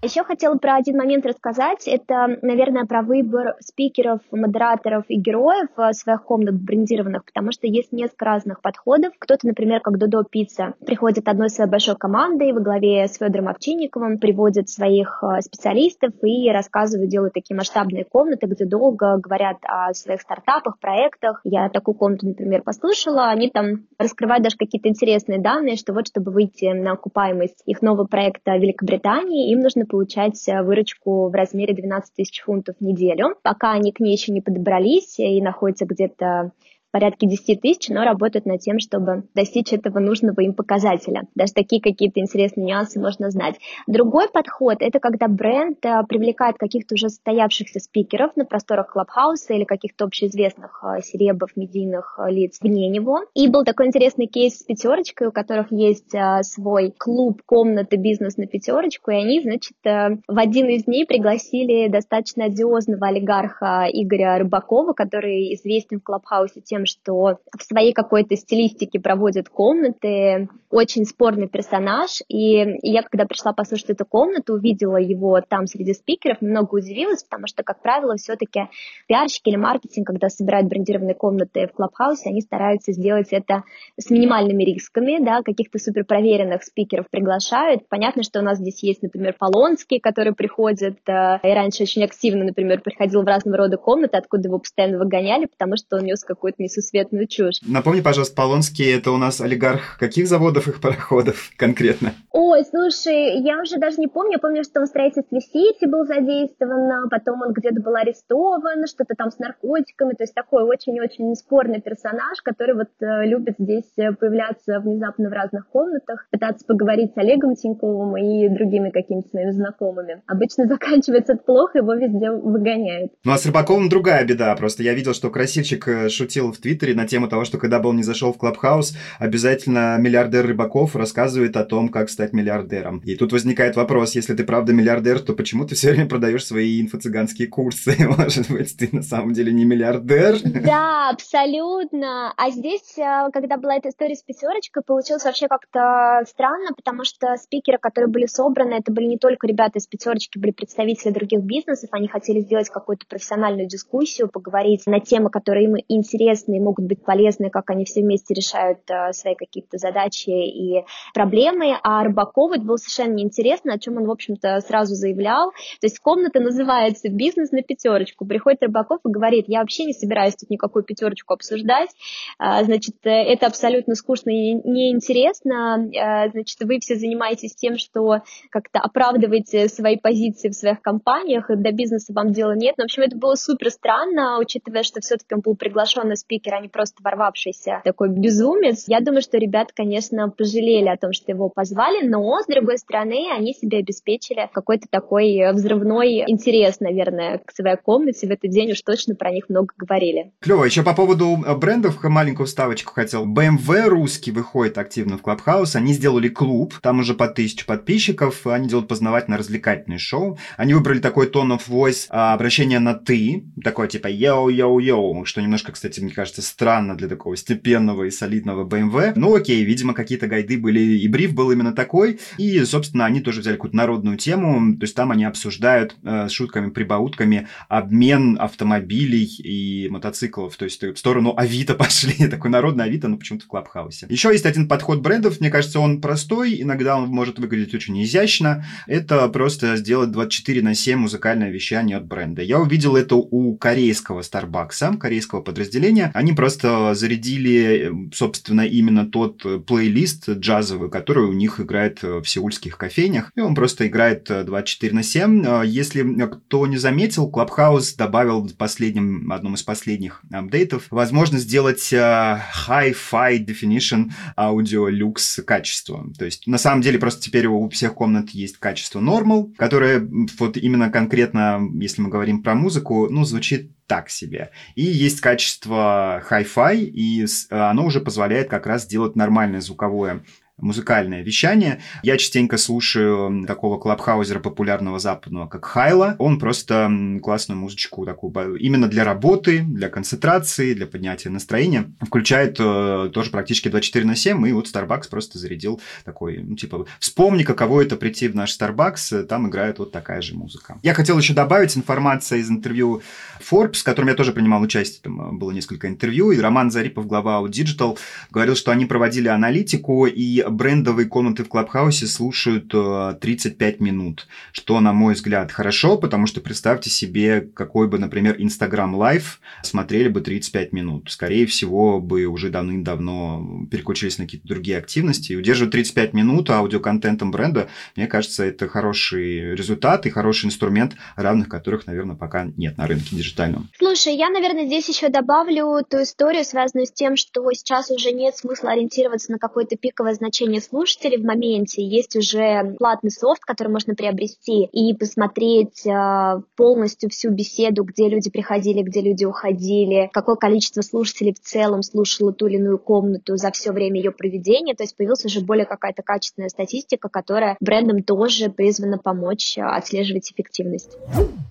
Еще 0.00 0.22
хотела 0.22 0.56
про 0.56 0.76
один 0.76 0.96
момент 0.96 1.26
рассказать. 1.26 1.88
Это, 1.88 2.38
наверное, 2.42 2.84
про 2.84 3.02
выбор 3.02 3.56
спикеров, 3.58 4.20
модераторов 4.30 5.04
и 5.08 5.18
героев 5.18 5.68
э, 5.76 5.92
своих 5.92 6.22
комнат 6.22 6.54
брендированных, 6.54 7.24
потому 7.24 7.50
что 7.50 7.66
есть 7.66 7.90
несколько 7.90 8.24
разных 8.26 8.62
подходов. 8.62 9.12
Кто-то, 9.18 9.48
например, 9.48 9.80
как 9.80 9.98
Додо 9.98 10.22
Пицца, 10.22 10.74
приходит 10.86 11.26
одной 11.26 11.50
своей 11.50 11.68
большой 11.68 11.96
командой 11.96 12.52
во 12.52 12.60
главе 12.60 13.08
с 13.08 13.18
Федором 13.18 13.48
Овчинниковым, 13.48 14.18
приводит 14.18 14.68
своих 14.68 15.20
э, 15.22 15.40
специалистов 15.40 16.12
и 16.22 16.48
рассказывают, 16.48 17.10
делают 17.10 17.34
такие 17.34 17.56
масштабные 17.56 18.04
комнаты, 18.04 18.46
где 18.46 18.66
долго 18.66 19.16
говорят 19.16 19.56
о 19.64 19.92
своих 19.94 20.20
стартапах, 20.20 20.78
проектах. 20.78 21.40
Я 21.42 21.68
такую 21.70 21.96
комнату, 21.96 22.28
например, 22.28 22.62
послушала. 22.62 23.30
Они 23.30 23.50
там 23.50 23.88
раскрывают 23.98 24.44
даже 24.44 24.56
какие-то 24.56 24.88
интересные 24.88 25.40
данные, 25.40 25.74
что 25.74 25.92
вот, 25.92 26.06
чтобы 26.06 26.30
выйти 26.30 26.66
на 26.66 26.92
окупаемость 26.92 27.64
их 27.66 27.82
нового 27.82 28.06
проекта 28.06 28.52
в 28.52 28.60
Великобритании, 28.60 29.47
им 29.52 29.60
нужно 29.60 29.86
получать 29.86 30.46
э, 30.48 30.62
выручку 30.62 31.28
в 31.28 31.34
размере 31.34 31.74
12 31.74 32.14
тысяч 32.14 32.42
фунтов 32.42 32.76
в 32.78 32.84
неделю. 32.84 33.36
Пока 33.42 33.72
они 33.72 33.92
к 33.92 34.00
ней 34.00 34.12
еще 34.12 34.32
не 34.32 34.40
подобрались 34.40 35.18
и 35.18 35.40
находятся 35.40 35.86
где-то 35.86 36.52
порядке 36.90 37.26
10 37.26 37.60
тысяч, 37.60 37.88
но 37.88 38.04
работают 38.04 38.46
над 38.46 38.60
тем, 38.60 38.78
чтобы 38.78 39.24
достичь 39.34 39.72
этого 39.72 39.98
нужного 39.98 40.40
им 40.40 40.54
показателя. 40.54 41.22
Даже 41.34 41.52
такие 41.52 41.80
какие-то 41.82 42.20
интересные 42.20 42.66
нюансы 42.66 43.00
можно 43.00 43.30
знать. 43.30 43.56
Другой 43.86 44.28
подход— 44.28 44.78
это 44.80 44.98
когда 45.00 45.28
бренд 45.28 45.84
э, 45.84 46.02
привлекает 46.08 46.56
каких-то 46.56 46.94
уже 46.94 47.08
состоявшихся 47.08 47.80
спикеров 47.80 48.36
на 48.36 48.44
просторах 48.44 48.92
Клабхауса 48.92 49.54
или 49.54 49.64
каких-то 49.64 50.04
общеизвестных 50.04 50.82
э, 50.82 51.02
серебов, 51.02 51.56
медийных 51.56 52.18
э, 52.18 52.30
лиц 52.30 52.58
вне 52.60 52.88
него. 52.88 53.20
И 53.34 53.48
был 53.48 53.64
такой 53.64 53.86
интересный 53.86 54.26
кейс 54.26 54.58
с 54.58 54.62
пятерочкой, 54.62 55.28
у 55.28 55.32
которых 55.32 55.70
есть 55.70 56.14
свой 56.42 56.92
клуб, 56.96 57.42
комната, 57.44 57.96
бизнес 57.96 58.36
на 58.36 58.46
пятерочку, 58.46 59.10
и 59.10 59.16
они, 59.16 59.40
значит, 59.40 59.76
в 59.84 60.38
один 60.38 60.68
из 60.68 60.84
дней 60.84 61.06
пригласили 61.06 61.88
достаточно 61.88 62.44
одиозного 62.44 63.08
олигарха 63.08 63.86
Игоря 63.92 64.38
Рыбакова, 64.38 64.92
который 64.92 65.54
известен 65.54 66.00
в 66.00 66.02
Клабхаусе 66.02 66.60
тем, 66.60 66.77
что 66.86 67.38
в 67.56 67.62
своей 67.62 67.92
какой-то 67.92 68.36
стилистике 68.36 69.00
проводит 69.00 69.48
комнаты, 69.48 70.48
очень 70.70 71.04
спорный 71.04 71.48
персонаж, 71.48 72.20
и 72.28 72.76
я, 72.82 73.02
когда 73.02 73.24
пришла 73.24 73.52
послушать 73.52 73.90
эту 73.90 74.04
комнату, 74.04 74.54
увидела 74.54 74.96
его 74.96 75.40
там 75.40 75.66
среди 75.66 75.94
спикеров, 75.94 76.42
немного 76.42 76.74
удивилась, 76.74 77.24
потому 77.24 77.46
что, 77.46 77.62
как 77.62 77.80
правило, 77.82 78.16
все-таки 78.16 78.68
пиарщики 79.06 79.48
или 79.48 79.56
маркетинг, 79.56 80.06
когда 80.06 80.28
собирают 80.28 80.68
брендированные 80.68 81.14
комнаты 81.14 81.68
в 81.68 81.72
Клабхаусе, 81.72 82.30
они 82.30 82.40
стараются 82.42 82.92
сделать 82.92 83.28
это 83.30 83.64
с 83.98 84.10
минимальными 84.10 84.64
рисками, 84.64 85.24
да, 85.24 85.42
каких-то 85.42 85.78
суперпроверенных 85.78 86.62
спикеров 86.62 87.06
приглашают. 87.10 87.88
Понятно, 87.88 88.22
что 88.22 88.40
у 88.40 88.42
нас 88.42 88.58
здесь 88.58 88.82
есть, 88.82 89.02
например, 89.02 89.34
Полонский, 89.38 90.00
который 90.00 90.34
приходит, 90.34 90.98
э, 91.06 91.38
и 91.42 91.54
раньше 91.54 91.84
очень 91.84 92.04
активно, 92.04 92.44
например, 92.44 92.80
приходил 92.80 93.22
в 93.22 93.26
разного 93.26 93.58
рода 93.58 93.76
комнаты, 93.76 94.18
откуда 94.18 94.48
его 94.48 94.58
постоянно 94.58 94.98
выгоняли, 94.98 95.46
потому 95.46 95.76
что 95.76 95.96
он 95.96 96.04
нес 96.04 96.24
какую-то 96.24 96.62
несусветную 96.68 97.26
чушь. 97.26 97.56
Напомни, 97.66 98.00
пожалуйста, 98.00 98.36
Полонский 98.36 98.94
это 98.94 99.10
у 99.10 99.16
нас 99.16 99.40
олигарх 99.40 99.98
каких 99.98 100.28
заводов 100.28 100.68
их 100.68 100.80
пароходов 100.80 101.50
конкретно? 101.56 102.12
Ой, 102.32 102.64
слушай, 102.64 103.40
я 103.42 103.60
уже 103.60 103.78
даже 103.78 103.96
не 103.96 104.06
помню. 104.06 104.32
Я 104.32 104.38
помню, 104.38 104.62
что 104.62 104.80
он 104.80 104.86
в 104.86 104.88
строительстве 104.88 105.40
Сити 105.40 105.86
был 105.86 106.04
задействован, 106.04 107.08
потом 107.10 107.42
он 107.42 107.52
где-то 107.52 107.80
был 107.80 107.96
арестован, 107.96 108.86
что-то 108.86 109.14
там 109.16 109.30
с 109.30 109.38
наркотиками. 109.38 110.14
То 110.14 110.24
есть 110.24 110.34
такой 110.34 110.62
очень-очень 110.62 111.34
спорный 111.34 111.80
персонаж, 111.80 112.40
который 112.42 112.74
вот 112.74 112.88
э, 113.00 113.26
любит 113.26 113.54
здесь 113.58 113.90
э, 113.96 114.12
появляться 114.12 114.80
внезапно 114.80 115.30
в 115.30 115.32
разных 115.32 115.68
комнатах, 115.68 116.26
пытаться 116.30 116.64
поговорить 116.66 117.14
с 117.14 117.18
Олегом 117.18 117.56
Тиньковым 117.56 118.16
и 118.16 118.48
другими 118.48 118.90
какими-то 118.90 119.28
своими 119.30 119.50
знакомыми. 119.50 120.22
Обычно 120.26 120.66
заканчивается 120.68 121.32
это 121.32 121.42
плохо, 121.42 121.78
его 121.78 121.94
везде 121.94 122.30
выгоняют. 122.30 123.12
Ну 123.24 123.32
а 123.32 123.38
с 123.38 123.46
Рыбаковым 123.46 123.88
другая 123.88 124.24
беда. 124.24 124.54
Просто 124.56 124.82
я 124.82 124.94
видел, 124.94 125.14
что 125.14 125.30
красивчик 125.30 125.88
э, 125.88 126.08
шутил 126.08 126.52
в 126.58 126.60
Твиттере 126.60 126.94
на 126.94 127.06
тему 127.06 127.28
того, 127.28 127.44
что 127.44 127.58
когда 127.58 127.78
бы 127.78 127.88
он 127.88 127.96
не 127.96 128.02
зашел 128.02 128.32
в 128.32 128.38
Клабхаус, 128.38 128.96
обязательно 129.18 129.96
миллиардер 129.98 130.46
Рыбаков 130.46 130.96
рассказывает 130.96 131.56
о 131.56 131.64
том, 131.64 131.88
как 131.88 132.10
стать 132.10 132.32
миллиардером. 132.32 132.98
И 133.04 133.14
тут 133.14 133.32
возникает 133.32 133.76
вопрос, 133.76 134.14
если 134.14 134.34
ты 134.34 134.44
правда 134.44 134.72
миллиардер, 134.72 135.20
то 135.20 135.34
почему 135.34 135.64
ты 135.64 135.74
все 135.74 135.92
время 135.92 136.08
продаешь 136.08 136.44
свои 136.44 136.82
инфо-цыганские 136.82 137.46
курсы? 137.46 137.94
Может 138.18 138.50
быть, 138.50 138.76
ты 138.76 138.88
на 138.92 139.02
самом 139.02 139.32
деле 139.32 139.52
не 139.52 139.64
миллиардер? 139.64 140.38
Да, 140.42 141.10
абсолютно. 141.10 142.32
А 142.36 142.50
здесь, 142.50 142.98
э, 142.98 143.30
когда 143.32 143.56
была 143.56 143.76
эта 143.76 143.90
история 143.90 144.16
с 144.16 144.22
пятерочкой, 144.22 144.82
получилось 144.82 145.24
вообще 145.24 145.48
как-то 145.48 146.22
странно, 146.28 146.70
потому 146.76 147.04
что 147.04 147.36
спикеры, 147.36 147.78
которые 147.78 148.10
были 148.10 148.26
собраны, 148.26 148.74
это 148.74 148.92
были 148.92 149.06
не 149.06 149.18
только 149.18 149.46
ребята 149.46 149.78
из 149.78 149.86
пятерочки, 149.86 150.38
были 150.38 150.52
представители 150.52 151.12
других 151.12 151.40
бизнесов, 151.40 151.90
они 151.92 152.08
хотели 152.08 152.40
сделать 152.40 152.68
какую-то 152.68 153.06
профессиональную 153.06 153.68
дискуссию, 153.68 154.28
поговорить 154.28 154.86
на 154.86 155.00
темы, 155.00 155.30
которые 155.30 155.66
им 155.66 155.76
интересны 155.88 156.47
и 156.56 156.60
могут 156.60 156.86
быть 156.86 157.04
полезны, 157.04 157.50
как 157.50 157.70
они 157.70 157.84
все 157.84 158.02
вместе 158.02 158.34
решают 158.34 158.80
э, 158.90 159.12
свои 159.12 159.34
какие-то 159.34 159.78
задачи 159.78 160.30
и 160.30 160.84
проблемы. 161.14 161.76
А 161.82 162.02
Рыбаков 162.04 162.52
это 162.52 162.62
было 162.62 162.76
совершенно 162.76 163.14
неинтересно, 163.14 163.74
о 163.74 163.78
чем 163.78 163.96
он, 163.96 164.06
в 164.06 164.10
общем-то, 164.10 164.60
сразу 164.60 164.94
заявлял. 164.94 165.50
То 165.80 165.86
есть 165.86 165.98
комната 166.00 166.40
называется 166.40 167.08
«Бизнес 167.08 167.50
на 167.50 167.62
пятерочку». 167.62 168.26
Приходит 168.26 168.62
Рыбаков 168.62 169.00
и 169.04 169.10
говорит, 169.10 169.44
я 169.48 169.60
вообще 169.60 169.84
не 169.84 169.92
собираюсь 169.92 170.36
тут 170.36 170.50
никакую 170.50 170.84
пятерочку 170.84 171.34
обсуждать, 171.34 171.90
а, 172.38 172.64
значит, 172.64 172.96
это 173.02 173.46
абсолютно 173.46 173.94
скучно 173.94 174.30
и 174.30 174.54
неинтересно, 174.54 175.88
а, 176.00 176.28
значит, 176.28 176.58
вы 176.60 176.78
все 176.80 176.96
занимаетесь 176.96 177.54
тем, 177.54 177.78
что 177.78 178.22
как-то 178.50 178.78
оправдываете 178.80 179.68
свои 179.68 179.96
позиции 179.96 180.48
в 180.48 180.54
своих 180.54 180.80
компаниях, 180.80 181.46
до 181.48 181.72
бизнеса 181.72 182.12
вам 182.12 182.32
дела 182.32 182.54
нет. 182.54 182.74
Но, 182.76 182.84
в 182.84 182.86
общем, 182.86 183.02
это 183.02 183.16
было 183.16 183.34
супер 183.34 183.70
странно, 183.70 184.38
учитывая, 184.38 184.82
что 184.82 185.00
все-таки 185.00 185.34
он 185.34 185.40
был 185.40 185.56
приглашенный 185.56 186.16
спикер, 186.16 186.37
а 186.46 186.60
не 186.60 186.68
просто 186.68 187.02
ворвавшийся 187.02 187.82
такой 187.84 188.10
безумец. 188.10 188.84
Я 188.86 189.00
думаю, 189.00 189.22
что 189.22 189.38
ребят, 189.38 189.72
конечно, 189.74 190.30
пожалели 190.30 190.88
о 190.88 190.96
том, 190.96 191.12
что 191.12 191.32
его 191.32 191.48
позвали, 191.48 192.06
но, 192.06 192.40
с 192.40 192.46
другой 192.46 192.78
стороны, 192.78 193.28
они 193.34 193.54
себе 193.54 193.78
обеспечили 193.78 194.48
какой-то 194.52 194.86
такой 194.90 195.52
взрывной 195.52 196.24
интерес, 196.26 196.80
наверное, 196.80 197.38
к 197.38 197.52
своей 197.52 197.76
комнате. 197.76 198.26
В 198.26 198.30
этот 198.30 198.50
день 198.50 198.72
уж 198.72 198.80
точно 198.82 199.14
про 199.14 199.30
них 199.30 199.48
много 199.48 199.72
говорили. 199.76 200.32
Клево. 200.40 200.64
Еще 200.64 200.82
по 200.82 200.94
поводу 200.94 201.38
э, 201.46 201.54
брендов 201.56 202.02
маленькую 202.02 202.46
вставочку 202.46 202.92
хотел. 202.92 203.26
BMW 203.26 203.88
русский 203.88 204.30
выходит 204.30 204.78
активно 204.78 205.18
в 205.18 205.22
Клабхаус. 205.22 205.76
Они 205.76 205.92
сделали 205.92 206.28
клуб, 206.28 206.74
там 206.82 207.00
уже 207.00 207.14
по 207.14 207.28
тысячу 207.28 207.66
подписчиков. 207.66 208.46
Они 208.46 208.68
делают 208.68 208.88
познавательно-развлекательное 208.88 209.98
шоу. 209.98 210.38
Они 210.56 210.74
выбрали 210.74 211.00
такой 211.00 211.26
tone 211.26 211.52
of 211.52 211.62
voice, 211.68 212.06
а, 212.10 212.34
обращение 212.34 212.78
на 212.78 212.94
«ты», 212.94 213.44
такое 213.62 213.88
типа 213.88 214.08
«yo-yo-yo», 214.08 215.24
что 215.24 215.40
немножко, 215.40 215.72
кстати, 215.72 216.00
мне 216.00 216.12
кажется, 216.12 216.27
кажется, 216.28 216.42
странно 216.42 216.94
для 216.94 217.08
такого 217.08 217.36
степенного 217.38 218.04
и 218.04 218.10
солидного 218.10 218.68
BMW. 218.68 219.12
Ну 219.16 219.34
окей, 219.34 219.64
видимо, 219.64 219.94
какие-то 219.94 220.26
гайды 220.26 220.58
были, 220.58 220.80
и 220.80 221.08
бриф 221.08 221.32
был 221.32 221.50
именно 221.50 221.72
такой. 221.72 222.20
И, 222.36 222.62
собственно, 222.64 223.06
они 223.06 223.20
тоже 223.20 223.40
взяли 223.40 223.54
какую-то 223.54 223.76
народную 223.76 224.18
тему, 224.18 224.76
то 224.76 224.84
есть 224.84 224.94
там 224.94 225.10
они 225.10 225.24
обсуждают 225.24 225.96
э, 226.04 226.28
шутками, 226.28 226.68
прибаутками 226.68 227.48
обмен 227.68 228.36
автомобилей 228.38 229.24
и 229.24 229.88
мотоциклов, 229.88 230.54
то 230.56 230.66
есть 230.66 230.82
в 230.82 230.96
сторону 230.96 231.32
Авито 231.34 231.74
пошли, 231.78 232.28
такой 232.28 232.50
народный 232.50 232.84
Авито, 232.84 233.08
но 233.08 233.16
почему-то 233.16 233.46
в 233.46 233.48
Клабхаусе. 233.48 234.06
Еще 234.10 234.30
есть 234.30 234.44
один 234.44 234.68
подход 234.68 235.00
брендов, 235.00 235.40
мне 235.40 235.48
кажется, 235.48 235.80
он 235.80 236.02
простой, 236.02 236.60
иногда 236.60 236.98
он 236.98 237.08
может 237.08 237.38
выглядеть 237.38 237.74
очень 237.74 238.02
изящно. 238.02 238.66
Это 238.86 239.26
просто 239.28 239.76
сделать 239.76 240.10
24 240.10 240.60
на 240.60 240.74
7 240.74 240.98
музыкальное 240.98 241.50
вещание 241.50 241.96
от 241.96 242.06
бренда. 242.06 242.42
Я 242.42 242.58
увидел 242.58 242.96
это 242.96 243.16
у 243.16 243.56
корейского 243.56 244.20
Starbucks, 244.20 244.98
корейского 244.98 245.40
подразделения. 245.40 246.10
Они 246.18 246.32
просто 246.32 246.94
зарядили, 246.94 247.92
собственно, 248.12 248.62
именно 248.62 249.06
тот 249.06 249.46
плейлист 249.66 250.28
джазовый, 250.28 250.90
который 250.90 251.24
у 251.24 251.32
них 251.32 251.60
играет 251.60 252.02
в 252.02 252.24
сеульских 252.24 252.76
кофейнях. 252.76 253.30
И 253.36 253.40
он 253.40 253.54
просто 253.54 253.86
играет 253.86 254.24
24 254.24 254.92
на 254.92 255.04
7. 255.04 255.64
Если 255.64 256.02
кто 256.26 256.66
не 256.66 256.76
заметил, 256.76 257.30
Clubhouse 257.32 257.96
добавил 257.96 258.42
в 258.42 258.52
последнем, 258.56 259.30
одном 259.30 259.54
из 259.54 259.62
последних 259.62 260.20
апдейтов 260.32 260.88
возможность 260.90 261.44
сделать 261.44 261.92
Hi-Fi 261.92 263.46
Definition 263.46 264.10
Audio 264.36 264.90
Lux 264.90 265.40
качество. 265.42 266.04
То 266.18 266.24
есть, 266.24 266.48
на 266.48 266.58
самом 266.58 266.82
деле, 266.82 266.98
просто 266.98 267.22
теперь 267.22 267.46
у 267.46 267.68
всех 267.68 267.94
комнат 267.94 268.30
есть 268.30 268.56
качество 268.56 269.00
Normal, 269.00 269.54
которое 269.56 270.04
вот 270.40 270.56
именно 270.56 270.90
конкретно, 270.90 271.60
если 271.78 272.02
мы 272.02 272.08
говорим 272.08 272.42
про 272.42 272.56
музыку, 272.56 273.06
ну, 273.08 273.22
звучит 273.24 273.70
так 273.88 274.10
себе. 274.10 274.52
И 274.76 274.82
есть 274.84 275.20
качество 275.20 276.22
Hi-Fi, 276.30 276.76
и 276.76 277.26
оно 277.50 277.86
уже 277.86 278.00
позволяет 278.00 278.48
как 278.48 278.66
раз 278.66 278.84
сделать 278.84 279.16
нормальное 279.16 279.60
звуковое 279.60 280.22
музыкальное 280.58 281.22
вещание. 281.22 281.80
Я 282.02 282.16
частенько 282.16 282.58
слушаю 282.58 283.46
такого 283.46 283.78
клабхаузера 283.78 284.40
популярного 284.40 284.98
западного, 284.98 285.46
как 285.46 285.64
Хайла. 285.64 286.16
Он 286.18 286.38
просто 286.38 286.90
классную 287.22 287.58
музычку 287.58 288.04
такую 288.04 288.56
именно 288.56 288.88
для 288.88 289.04
работы, 289.04 289.60
для 289.60 289.88
концентрации, 289.88 290.74
для 290.74 290.86
поднятия 290.86 291.30
настроения 291.30 291.92
включает 292.06 292.56
э, 292.58 293.10
тоже 293.12 293.30
практически 293.30 293.68
24 293.68 294.04
на 294.04 294.16
7. 294.16 294.46
И 294.48 294.52
вот 294.52 294.66
Starbucks 294.66 295.08
просто 295.10 295.38
зарядил 295.38 295.80
такой, 296.04 296.38
ну, 296.38 296.56
типа, 296.56 296.86
вспомни, 296.98 297.42
каково 297.42 297.82
это 297.82 297.96
прийти 297.96 298.28
в 298.28 298.34
наш 298.34 298.58
Starbucks, 298.58 299.24
там 299.24 299.48
играет 299.48 299.78
вот 299.78 299.92
такая 299.92 300.20
же 300.22 300.34
музыка. 300.34 300.78
Я 300.82 300.94
хотел 300.94 301.18
еще 301.18 301.34
добавить 301.34 301.76
информация 301.76 302.38
из 302.38 302.50
интервью 302.50 303.02
Forbes, 303.40 303.78
в 303.78 303.84
котором 303.84 304.08
я 304.08 304.14
тоже 304.14 304.32
принимал 304.32 304.62
участие, 304.62 305.00
там 305.02 305.38
было 305.38 305.50
несколько 305.50 305.88
интервью, 305.88 306.32
и 306.32 306.40
Роман 306.40 306.70
Зарипов, 306.70 307.06
глава 307.06 307.40
Digital, 307.48 307.98
говорил, 308.30 308.56
что 308.56 308.70
они 308.70 308.86
проводили 308.86 309.28
аналитику, 309.28 310.06
и 310.06 310.42
брендовые 310.50 311.06
комнаты 311.06 311.44
в 311.44 311.48
Клабхаусе 311.48 312.06
слушают 312.06 312.68
35 312.68 313.60
э, 313.60 313.84
минут, 313.84 314.26
что, 314.52 314.80
на 314.80 314.92
мой 314.92 315.14
взгляд, 315.14 315.52
хорошо, 315.52 315.96
потому 315.96 316.26
что 316.26 316.40
представьте 316.40 316.90
себе, 316.90 317.40
какой 317.40 317.88
бы, 317.88 317.98
например, 317.98 318.36
Instagram 318.38 318.96
Live 318.96 319.38
смотрели 319.62 320.08
бы 320.08 320.20
35 320.20 320.72
минут. 320.72 321.10
Скорее 321.10 321.46
всего, 321.46 322.00
бы 322.00 322.24
уже 322.26 322.50
давным-давно 322.50 323.66
переключились 323.70 324.18
на 324.18 324.24
какие-то 324.24 324.48
другие 324.48 324.78
активности. 324.78 325.32
И 325.32 325.36
удерживать 325.36 325.72
35 325.72 326.14
минут 326.14 326.50
аудиоконтентом 326.50 327.30
бренда, 327.30 327.68
мне 327.96 328.06
кажется, 328.06 328.44
это 328.44 328.68
хороший 328.68 329.54
результат 329.54 330.06
и 330.06 330.10
хороший 330.10 330.46
инструмент, 330.46 330.94
равных 331.16 331.48
которых, 331.48 331.86
наверное, 331.86 332.16
пока 332.16 332.48
нет 332.56 332.78
на 332.78 332.86
рынке 332.86 333.16
диджитальном. 333.16 333.68
Слушай, 333.78 334.16
я, 334.16 334.30
наверное, 334.30 334.66
здесь 334.66 334.88
еще 334.88 335.08
добавлю 335.08 335.84
ту 335.88 336.02
историю, 336.02 336.44
связанную 336.44 336.86
с 336.86 336.92
тем, 336.92 337.16
что 337.16 337.50
сейчас 337.52 337.90
уже 337.90 338.12
нет 338.12 338.36
смысла 338.36 338.72
ориентироваться 338.72 339.32
на 339.32 339.38
какое-то 339.38 339.76
пиковое 339.76 340.14
значение 340.14 340.37
значение 340.38 340.60
слушателей 340.60 341.18
в 341.18 341.24
моменте. 341.24 341.82
Есть 341.82 342.14
уже 342.16 342.74
платный 342.78 343.10
софт, 343.10 343.42
который 343.44 343.68
можно 343.68 343.94
приобрести 343.94 344.64
и 344.64 344.94
посмотреть 344.94 345.84
э, 345.84 346.40
полностью 346.56 347.10
всю 347.10 347.30
беседу, 347.30 347.82
где 347.82 348.08
люди 348.08 348.30
приходили, 348.30 348.82
где 348.82 349.00
люди 349.00 349.24
уходили, 349.24 350.08
какое 350.12 350.36
количество 350.36 350.82
слушателей 350.82 351.34
в 351.34 351.40
целом 351.40 351.82
слушало 351.82 352.32
ту 352.32 352.46
или 352.46 352.56
иную 352.56 352.78
комнату 352.78 353.36
за 353.36 353.50
все 353.50 353.72
время 353.72 353.98
ее 353.98 354.12
проведения. 354.12 354.74
То 354.74 354.84
есть 354.84 354.96
появилась 354.96 355.24
уже 355.24 355.40
более 355.40 355.66
какая-то 355.66 356.02
качественная 356.02 356.48
статистика, 356.48 357.08
которая 357.08 357.56
брендам 357.60 358.02
тоже 358.02 358.48
призвана 358.48 358.98
помочь 358.98 359.58
э, 359.58 359.62
отслеживать 359.62 360.30
эффективность. 360.30 360.96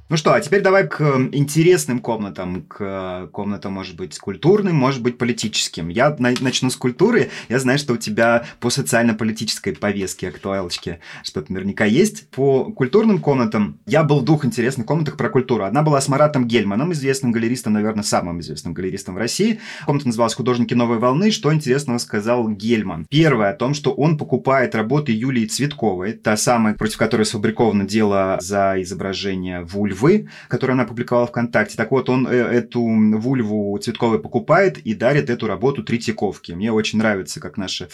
Ну 0.10 0.16
что, 0.16 0.34
а 0.34 0.40
теперь 0.40 0.62
давай 0.62 0.88
к 0.88 1.02
интересным 1.34 2.00
комнатам, 2.00 2.64
к 2.64 3.28
комнатам, 3.34 3.74
может 3.74 3.98
быть, 3.98 4.18
культурным, 4.18 4.76
может 4.76 5.02
быть, 5.02 5.18
политическим. 5.18 5.90
Я 5.90 6.16
начну 6.18 6.70
с 6.70 6.78
культуры. 6.78 7.30
Я 7.50 7.60
знаю, 7.60 7.78
что 7.78 7.94
у 7.94 7.98
тебя 7.98 8.46
по 8.62 8.70
социально-политической 8.78 9.76
повестке 9.76 10.30
актуалочки 10.30 11.00
что-то 11.24 11.52
наверняка 11.52 11.86
есть. 11.86 12.30
По 12.30 12.66
культурным 12.72 13.20
комнатам 13.20 13.80
я 13.86 14.04
был 14.04 14.22
в 14.22 14.26
двух 14.26 14.46
интересных 14.46 14.86
комнатах 14.86 15.18
про 15.18 15.30
культуру. 15.30 15.66
Одна 15.66 15.82
была 15.82 16.00
с 16.00 16.08
Маратом 16.08 16.48
Гельманом, 16.48 16.94
известным 16.94 17.32
галеристом, 17.32 17.74
наверное, 17.74 18.04
самым 18.04 18.40
известным 18.40 18.74
галеристом 18.74 19.16
в 19.16 19.18
России. 19.18 19.60
Комната 19.86 20.08
называлась 20.08 20.36
«Художники 20.36 20.74
новой 20.74 21.00
волны». 21.00 21.32
Что 21.32 21.54
интересного 21.54 21.98
сказал 21.98 22.48
Гельман? 22.50 23.06
Первое, 23.10 23.50
о 23.50 23.54
том, 23.54 23.74
что 23.74 23.92
он 23.92 24.18
покупает 24.18 24.76
работы 24.76 25.12
Юлии 25.12 25.46
Цветковой, 25.46 26.14
та 26.14 26.38
самая, 26.38 26.76
против 26.76 26.98
которой 26.98 27.26
сфабриковано 27.26 27.86
дело 27.86 28.38
за 28.40 28.76
изображение 28.78 29.64
вульв 29.64 29.88
вульвы, 29.88 30.30
которую 30.48 30.76
она 30.76 30.84
опубликовала 30.84 31.28
ВКонтакте. 31.28 31.78
Так 31.78 31.92
вот, 31.92 32.10
он 32.10 32.28
э, 32.28 32.34
эту 32.34 32.82
вульву 32.82 33.78
Цветковой 33.78 34.20
покупает 34.20 34.78
и 34.78 34.94
дарит 34.94 35.30
эту 35.30 35.48
работу 35.48 35.84
Третьяковке. 35.84 36.56
Мне 36.56 36.72
очень 36.72 37.00
нравится, 37.00 37.40
как 37.40 37.58
наша 37.58 37.90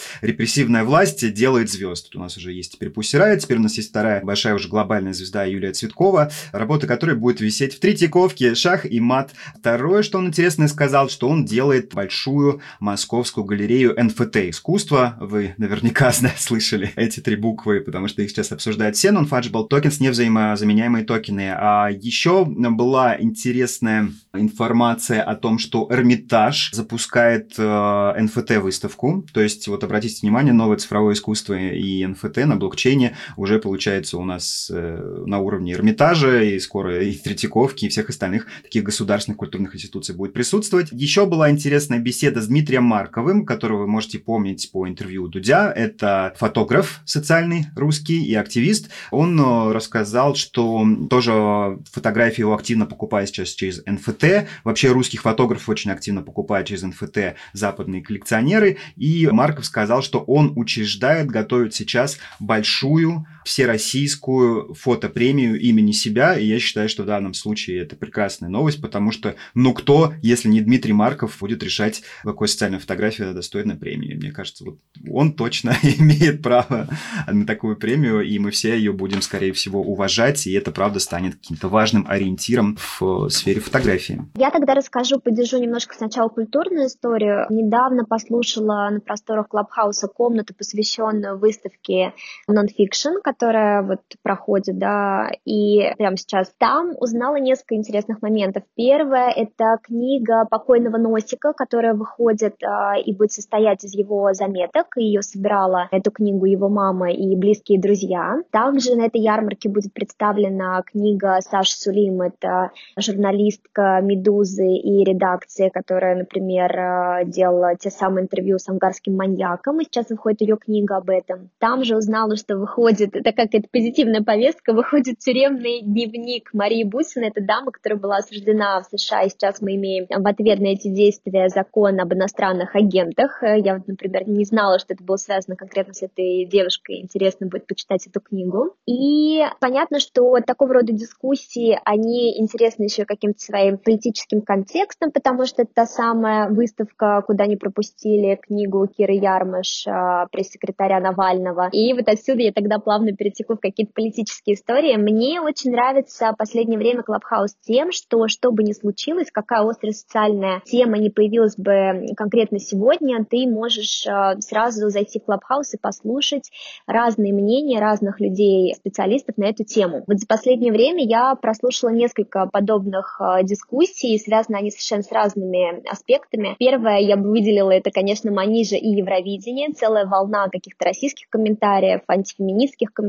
репрессивная 0.73 0.83
власть 0.83 1.33
делает 1.33 1.69
звезд. 1.69 2.05
Тут 2.09 2.15
у 2.15 2.19
нас 2.19 2.37
уже 2.37 2.51
есть 2.51 2.73
теперь 2.73 2.89
Пусси 2.89 3.17
теперь 3.39 3.57
у 3.57 3.61
нас 3.61 3.75
есть 3.75 3.89
вторая 3.89 4.21
большая 4.23 4.55
уже 4.55 4.67
глобальная 4.67 5.13
звезда 5.13 5.43
Юлия 5.43 5.71
Цветкова, 5.71 6.31
работа 6.51 6.87
которой 6.87 7.15
будет 7.15 7.41
висеть 7.41 7.75
в 7.75 7.79
Третьяковке, 7.79 8.55
шах 8.55 8.85
и 8.85 8.99
мат. 8.99 9.31
Второе, 9.59 10.03
что 10.03 10.17
он 10.17 10.27
интересно 10.27 10.67
сказал, 10.67 11.09
что 11.09 11.29
он 11.29 11.45
делает 11.45 11.93
большую 11.93 12.61
московскую 12.79 13.43
галерею 13.43 13.95
НФТ 13.97 14.37
искусства. 14.49 15.17
Вы 15.19 15.53
наверняка 15.57 16.11
слышали 16.37 16.91
эти 16.95 17.19
три 17.19 17.35
буквы, 17.35 17.81
потому 17.81 18.07
что 18.07 18.21
их 18.21 18.29
сейчас 18.31 18.51
обсуждают 18.51 18.95
все 18.95 19.09
non-fungible 19.09 19.69
tokens, 19.69 19.97
невзаимозаменяемые 19.99 21.05
токены. 21.05 21.51
А 21.55 21.89
еще 21.89 22.45
была 22.45 23.19
интересная 23.19 24.09
информация 24.33 25.21
о 25.21 25.35
том, 25.35 25.59
что 25.59 25.87
Эрмитаж 25.91 26.71
запускает 26.73 27.53
э, 27.57 27.61
NFT-выставку. 27.61 29.25
То 29.33 29.41
есть, 29.41 29.67
вот 29.67 29.83
обратите 29.83 30.21
внимание, 30.21 30.53
новое 30.63 30.77
цифровое 30.77 31.13
искусство 31.13 31.53
и 31.53 32.03
NFT 32.03 32.45
на 32.45 32.55
блокчейне 32.55 33.17
уже 33.35 33.59
получается 33.59 34.17
у 34.17 34.23
нас 34.23 34.71
э, 34.73 35.23
на 35.25 35.39
уровне 35.39 35.73
Эрмитажа, 35.73 36.41
и 36.41 36.59
скоро 36.59 37.03
и 37.03 37.13
Третьяковки, 37.15 37.85
и 37.85 37.89
всех 37.89 38.09
остальных 38.09 38.47
таких 38.63 38.83
государственных 38.83 39.37
культурных 39.37 39.75
институций 39.75 40.15
будет 40.15 40.33
присутствовать. 40.33 40.89
Еще 40.91 41.25
была 41.25 41.49
интересная 41.49 41.99
беседа 41.99 42.41
с 42.41 42.47
Дмитрием 42.47 42.83
Марковым, 42.83 43.45
которого 43.45 43.79
вы 43.79 43.87
можете 43.87 44.19
помнить 44.19 44.69
по 44.71 44.87
интервью 44.87 45.27
Дудя. 45.27 45.71
Это 45.71 46.33
фотограф 46.37 47.01
социальный 47.05 47.65
русский 47.75 48.23
и 48.23 48.33
активист. 48.35 48.89
Он 49.11 49.39
э, 49.39 49.71
рассказал, 49.73 50.35
что 50.35 50.85
тоже 51.09 51.79
фотографии 51.91 52.41
его 52.41 52.55
активно 52.55 52.85
покупают 52.85 53.29
сейчас 53.29 53.49
через 53.49 53.83
NFT. 53.85 54.47
Вообще 54.63 54.91
русских 54.91 55.23
фотографов 55.23 55.67
очень 55.67 55.91
активно 55.91 56.21
покупают 56.21 56.67
через 56.67 56.83
NFT 56.83 57.33
западные 57.51 58.01
коллекционеры. 58.01 58.77
И 58.95 59.27
Марков 59.31 59.65
сказал, 59.65 60.01
что 60.01 60.19
он 60.19 60.42
учреждает, 60.55 61.27
готовит 61.27 61.73
сейчас 61.73 62.19
большую 62.39 63.25
всероссийскую 63.45 64.73
фотопремию 64.73 65.59
имени 65.59 65.91
себя. 65.91 66.37
И 66.37 66.45
я 66.45 66.59
считаю, 66.59 66.89
что 66.89 67.03
в 67.03 67.05
данном 67.05 67.33
случае 67.33 67.81
это 67.81 67.95
прекрасная 67.95 68.49
новость, 68.49 68.81
потому 68.81 69.11
что 69.11 69.35
ну 69.53 69.73
кто, 69.73 70.13
если 70.21 70.49
не 70.49 70.61
Дмитрий 70.61 70.93
Марков, 70.93 71.37
будет 71.39 71.63
решать, 71.63 72.03
какой 72.23 72.47
социальной 72.47 72.79
фотографии 72.79 73.23
достойна 73.33 73.75
премии. 73.75 74.13
Мне 74.13 74.31
кажется, 74.31 74.65
вот 74.65 74.79
он 75.09 75.33
точно 75.33 75.75
имеет 75.83 76.41
право 76.41 76.87
на 77.27 77.45
такую 77.45 77.75
премию, 77.75 78.21
и 78.21 78.39
мы 78.39 78.51
все 78.51 78.75
ее 78.75 78.91
будем, 78.91 79.21
скорее 79.21 79.53
всего, 79.53 79.81
уважать, 79.81 80.47
и 80.47 80.53
это, 80.53 80.71
правда, 80.71 80.99
станет 80.99 81.35
каким-то 81.35 81.67
важным 81.67 82.05
ориентиром 82.07 82.77
в 82.77 83.29
сфере 83.29 83.59
фотографии. 83.59 84.23
Я 84.35 84.51
тогда 84.51 84.73
расскажу, 84.73 85.19
подержу 85.19 85.57
немножко 85.57 85.95
сначала 85.95 86.29
культурную 86.29 86.87
историю. 86.87 87.45
Недавно 87.49 88.05
послушала 88.05 88.89
на 88.89 88.99
просторах 88.99 89.49
Клабхауса 89.49 90.07
комнату, 90.07 90.53
посвященную 90.53 91.37
выставке 91.37 92.13
Nonfiction, 92.49 93.21
которая 93.33 93.81
вот 93.81 94.01
проходит, 94.21 94.77
да, 94.77 95.29
и 95.45 95.93
прямо 95.97 96.17
сейчас 96.17 96.53
там 96.59 96.91
узнала 96.99 97.37
несколько 97.37 97.75
интересных 97.75 98.21
моментов. 98.21 98.63
Первое— 98.75 99.29
это 99.35 99.77
книга 99.81 100.45
покойного 100.49 100.97
Носика, 100.97 101.53
которая 101.53 101.93
выходит 101.95 102.55
а, 102.63 102.95
и 102.97 103.13
будет 103.13 103.31
состоять 103.31 103.83
из 103.83 103.93
его 103.93 104.33
заметок. 104.33 104.87
Ее 104.97 105.21
собирала 105.21 105.87
эту 105.91 106.11
книгу 106.11 106.45
его 106.45 106.69
мама 106.69 107.11
и 107.11 107.35
близкие 107.35 107.79
друзья. 107.79 108.35
Также 108.51 108.95
на 108.95 109.05
этой 109.05 109.21
ярмарке 109.21 109.69
будет 109.69 109.93
представлена 109.93 110.81
книга 110.83 111.39
Саши 111.41 111.75
Сулим, 111.77 112.21
это 112.21 112.71
журналистка 112.97 113.99
«Медузы» 114.01 114.67
и 114.67 115.03
редакции, 115.03 115.69
которая, 115.69 116.15
например, 116.15 116.79
а, 116.79 117.23
делала 117.23 117.75
те 117.75 117.89
самые 117.89 118.23
интервью 118.23 118.59
с 118.59 118.69
ангарским 118.69 119.15
маньяком, 119.15 119.79
и 119.79 119.85
сейчас 119.85 120.09
выходит 120.09 120.41
ее 120.41 120.57
книга 120.57 120.97
об 120.97 121.09
этом. 121.09 121.49
Там 121.59 121.83
же 121.83 121.97
узнала, 121.97 122.35
что 122.35 122.57
выходит, 122.57 123.15
это 123.23 123.31
как 123.31 123.53
это 123.53 123.67
позитивная 123.71 124.21
повестка, 124.21 124.73
выходит 124.73 125.19
тюремный 125.19 125.81
дневник 125.81 126.49
Марии 126.53 126.83
Бусиной, 126.83 127.29
это 127.29 127.41
дама, 127.41 127.71
которая 127.71 127.99
была 127.99 128.17
осуждена 128.17 128.81
в 128.81 128.97
США, 128.97 129.23
и 129.23 129.29
сейчас 129.29 129.61
мы 129.61 129.75
имеем 129.75 130.05
в 130.09 130.27
ответ 130.27 130.59
на 130.59 130.67
эти 130.67 130.89
действия 130.89 131.47
закон 131.49 131.99
об 131.99 132.13
иностранных 132.13 132.75
агентах. 132.75 133.41
Я, 133.41 133.77
вот, 133.77 133.87
например, 133.87 134.27
не 134.27 134.43
знала, 134.43 134.79
что 134.79 134.93
это 134.93 135.03
было 135.03 135.15
связано 135.15 135.55
конкретно 135.55 135.93
с 135.93 136.03
этой 136.03 136.45
девушкой, 136.45 137.01
интересно 137.01 137.47
будет 137.47 137.65
почитать 137.65 138.05
эту 138.07 138.19
книгу. 138.19 138.75
И 138.85 139.41
понятно, 139.59 139.99
что 139.99 140.35
такого 140.45 140.73
рода 140.73 140.91
дискуссии, 140.91 141.79
они 141.85 142.39
интересны 142.39 142.83
еще 142.83 143.05
каким-то 143.05 143.39
своим 143.39 143.77
политическим 143.77 144.41
контекстом, 144.41 145.11
потому 145.11 145.45
что 145.45 145.61
это 145.61 145.71
та 145.73 145.85
самая 145.85 146.49
выставка, 146.49 147.23
куда 147.25 147.45
не 147.45 147.55
пропустили 147.55 148.39
книгу 148.41 148.87
Киры 148.87 149.13
Ярмаш, 149.13 149.85
а, 149.87 150.27
пресс-секретаря 150.27 150.99
Навального. 150.99 151.69
И 151.71 151.93
вот 151.93 152.07
отсюда 152.07 152.41
я 152.41 152.51
тогда 152.51 152.79
плавно 152.79 153.12
перетеку 153.15 153.55
в 153.55 153.59
какие-то 153.59 153.93
политические 153.93 154.55
истории. 154.55 154.95
Мне 154.95 155.41
очень 155.41 155.71
нравится 155.71 156.31
в 156.31 156.37
последнее 156.37 156.77
время 156.77 157.03
Клабхаус 157.03 157.55
тем, 157.61 157.91
что 157.91 158.27
что 158.27 158.51
бы 158.51 158.63
ни 158.63 158.73
случилось, 158.73 159.31
какая 159.31 159.67
острая 159.67 159.93
социальная 159.93 160.61
тема 160.65 160.97
не 160.97 161.09
появилась 161.09 161.55
бы 161.55 162.07
конкретно 162.15 162.59
сегодня, 162.59 163.25
ты 163.25 163.47
можешь 163.47 164.05
а, 164.07 164.39
сразу 164.39 164.89
зайти 164.89 165.19
в 165.19 165.25
Клабхаус 165.25 165.73
и 165.73 165.77
послушать 165.77 166.49
разные 166.87 167.33
мнения 167.33 167.79
разных 167.79 168.19
людей, 168.19 168.73
специалистов 168.75 169.37
на 169.37 169.45
эту 169.45 169.63
тему. 169.63 170.03
Вот 170.07 170.19
за 170.19 170.27
последнее 170.27 170.71
время 170.71 171.05
я 171.05 171.35
прослушала 171.35 171.91
несколько 171.91 172.47
подобных 172.51 173.17
а, 173.19 173.43
дискуссий, 173.43 174.17
связаны 174.17 174.57
они 174.57 174.71
совершенно 174.71 175.03
с 175.03 175.11
разными 175.11 175.87
аспектами. 175.89 176.55
Первое, 176.59 176.99
я 176.99 177.17
бы 177.17 177.29
выделила, 177.29 177.71
это, 177.71 177.91
конечно, 177.91 178.31
Манижа 178.31 178.75
и 178.75 178.89
Евровидение, 178.89 179.73
целая 179.73 180.05
волна 180.05 180.47
каких-то 180.49 180.85
российских 180.85 181.29
комментариев, 181.29 182.01
антифеминистских 182.07 182.93
комментариев. 182.93 183.02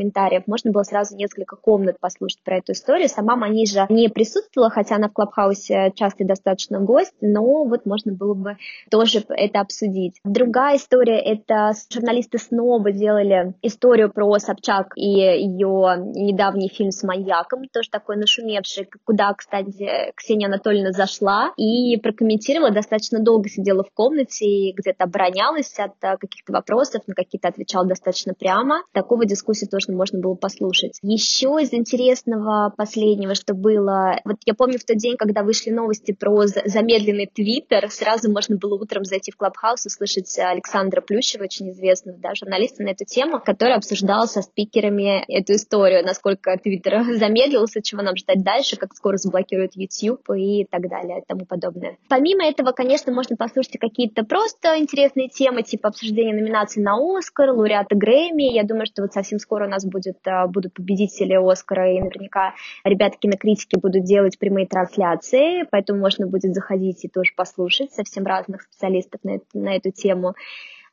Можно 0.46 0.72
было 0.72 0.82
сразу 0.82 1.16
несколько 1.16 1.56
комнат 1.56 1.98
послушать 2.00 2.42
про 2.42 2.58
эту 2.58 2.72
историю. 2.72 3.08
Сама 3.08 3.36
Манижа 3.36 3.86
не 3.88 4.08
присутствовала, 4.08 4.70
хотя 4.70 4.96
она 4.96 5.08
в 5.08 5.12
Клабхаусе 5.12 5.92
частый 5.94 6.26
достаточно 6.26 6.80
гость, 6.80 7.14
но 7.20 7.64
вот 7.64 7.86
можно 7.86 8.12
было 8.12 8.34
бы 8.34 8.56
тоже 8.90 9.24
это 9.28 9.60
обсудить. 9.60 10.20
Другая 10.24 10.76
история— 10.76 11.18
это 11.24 11.72
журналисты 11.90 12.38
снова 12.38 12.92
делали 12.92 13.54
историю 13.62 14.12
про 14.12 14.38
Собчак 14.38 14.92
и 14.96 15.08
ее 15.08 15.96
недавний 16.14 16.68
фильм 16.68 16.90
с 16.90 17.02
маньяком, 17.02 17.64
тоже 17.72 17.90
такой 17.90 18.16
нашумевший, 18.16 18.88
куда, 19.04 19.32
кстати, 19.34 20.12
Ксения 20.16 20.48
Анатольевна 20.48 20.92
зашла 20.92 21.52
и 21.56 21.96
прокомментировала, 21.98 22.70
достаточно 22.70 23.20
долго 23.20 23.48
сидела 23.48 23.84
в 23.84 23.92
комнате 23.92 24.44
и 24.44 24.72
где-то 24.72 25.04
оборонялась 25.04 25.74
от 25.78 25.94
каких-то 26.00 26.52
вопросов, 26.52 27.02
на 27.06 27.14
какие-то 27.14 27.48
отвечала 27.48 27.86
достаточно 27.86 28.34
прямо. 28.34 28.82
Такого 28.92 29.24
дискуссии 29.24 29.66
тоже 29.66 29.83
можно 29.92 30.20
было 30.20 30.34
послушать. 30.34 30.98
Еще 31.02 31.48
из 31.60 31.72
интересного 31.72 32.72
последнего, 32.76 33.34
что 33.34 33.54
было, 33.54 34.20
вот 34.24 34.36
я 34.44 34.54
помню 34.54 34.78
в 34.78 34.84
тот 34.84 34.96
день, 34.96 35.16
когда 35.16 35.42
вышли 35.42 35.70
новости 35.70 36.12
про 36.12 36.46
замедленный 36.46 37.26
твиттер, 37.26 37.90
сразу 37.90 38.30
можно 38.30 38.56
было 38.56 38.74
утром 38.74 39.04
зайти 39.04 39.30
в 39.30 39.36
Клабхаус 39.36 39.86
и 39.86 39.90
слышать 39.90 40.38
Александра 40.38 41.00
Плющева, 41.00 41.44
очень 41.44 41.70
известного 41.70 42.18
да, 42.18 42.34
журналиста 42.34 42.82
на 42.82 42.90
эту 42.90 43.04
тему, 43.04 43.40
который 43.44 43.74
обсуждал 43.74 44.26
со 44.26 44.42
спикерами 44.42 45.24
эту 45.28 45.54
историю, 45.54 46.04
насколько 46.04 46.56
твиттер 46.56 47.04
замедлился, 47.18 47.82
чего 47.82 48.02
нам 48.02 48.16
ждать 48.16 48.42
дальше, 48.42 48.76
как 48.76 48.94
скоро 48.94 49.16
заблокируют 49.16 49.72
YouTube 49.74 50.28
и 50.36 50.64
так 50.64 50.88
далее 50.88 51.20
и 51.20 51.24
тому 51.26 51.46
подобное. 51.46 51.98
Помимо 52.08 52.44
этого, 52.44 52.72
конечно, 52.72 53.12
можно 53.12 53.36
послушать 53.36 53.78
какие-то 53.78 54.24
просто 54.24 54.78
интересные 54.78 55.28
темы, 55.28 55.62
типа 55.62 55.88
обсуждения 55.88 56.34
номинаций 56.34 56.82
на 56.82 56.96
Оскар, 56.96 57.50
лауреата 57.50 57.94
Грэмми. 57.94 58.54
Я 58.54 58.64
думаю, 58.64 58.86
что 58.86 59.02
вот 59.02 59.12
совсем 59.12 59.38
скоро 59.38 59.66
у 59.66 59.70
нас 59.74 59.84
будет, 59.84 60.18
а, 60.26 60.46
будут 60.46 60.74
победители 60.74 61.34
Оскара, 61.34 61.92
и 61.92 62.00
наверняка 62.00 62.54
ребята 62.84 63.18
кинокритики 63.18 63.76
будут 63.78 64.04
делать 64.04 64.38
прямые 64.38 64.66
трансляции, 64.66 65.66
поэтому 65.70 66.00
можно 66.00 66.26
будет 66.26 66.54
заходить 66.54 67.04
и 67.04 67.08
тоже 67.08 67.32
послушать 67.36 67.92
совсем 67.92 68.24
разных 68.24 68.62
специалистов 68.62 69.20
на, 69.24 69.38
на 69.52 69.76
эту 69.76 69.90
тему. 69.90 70.34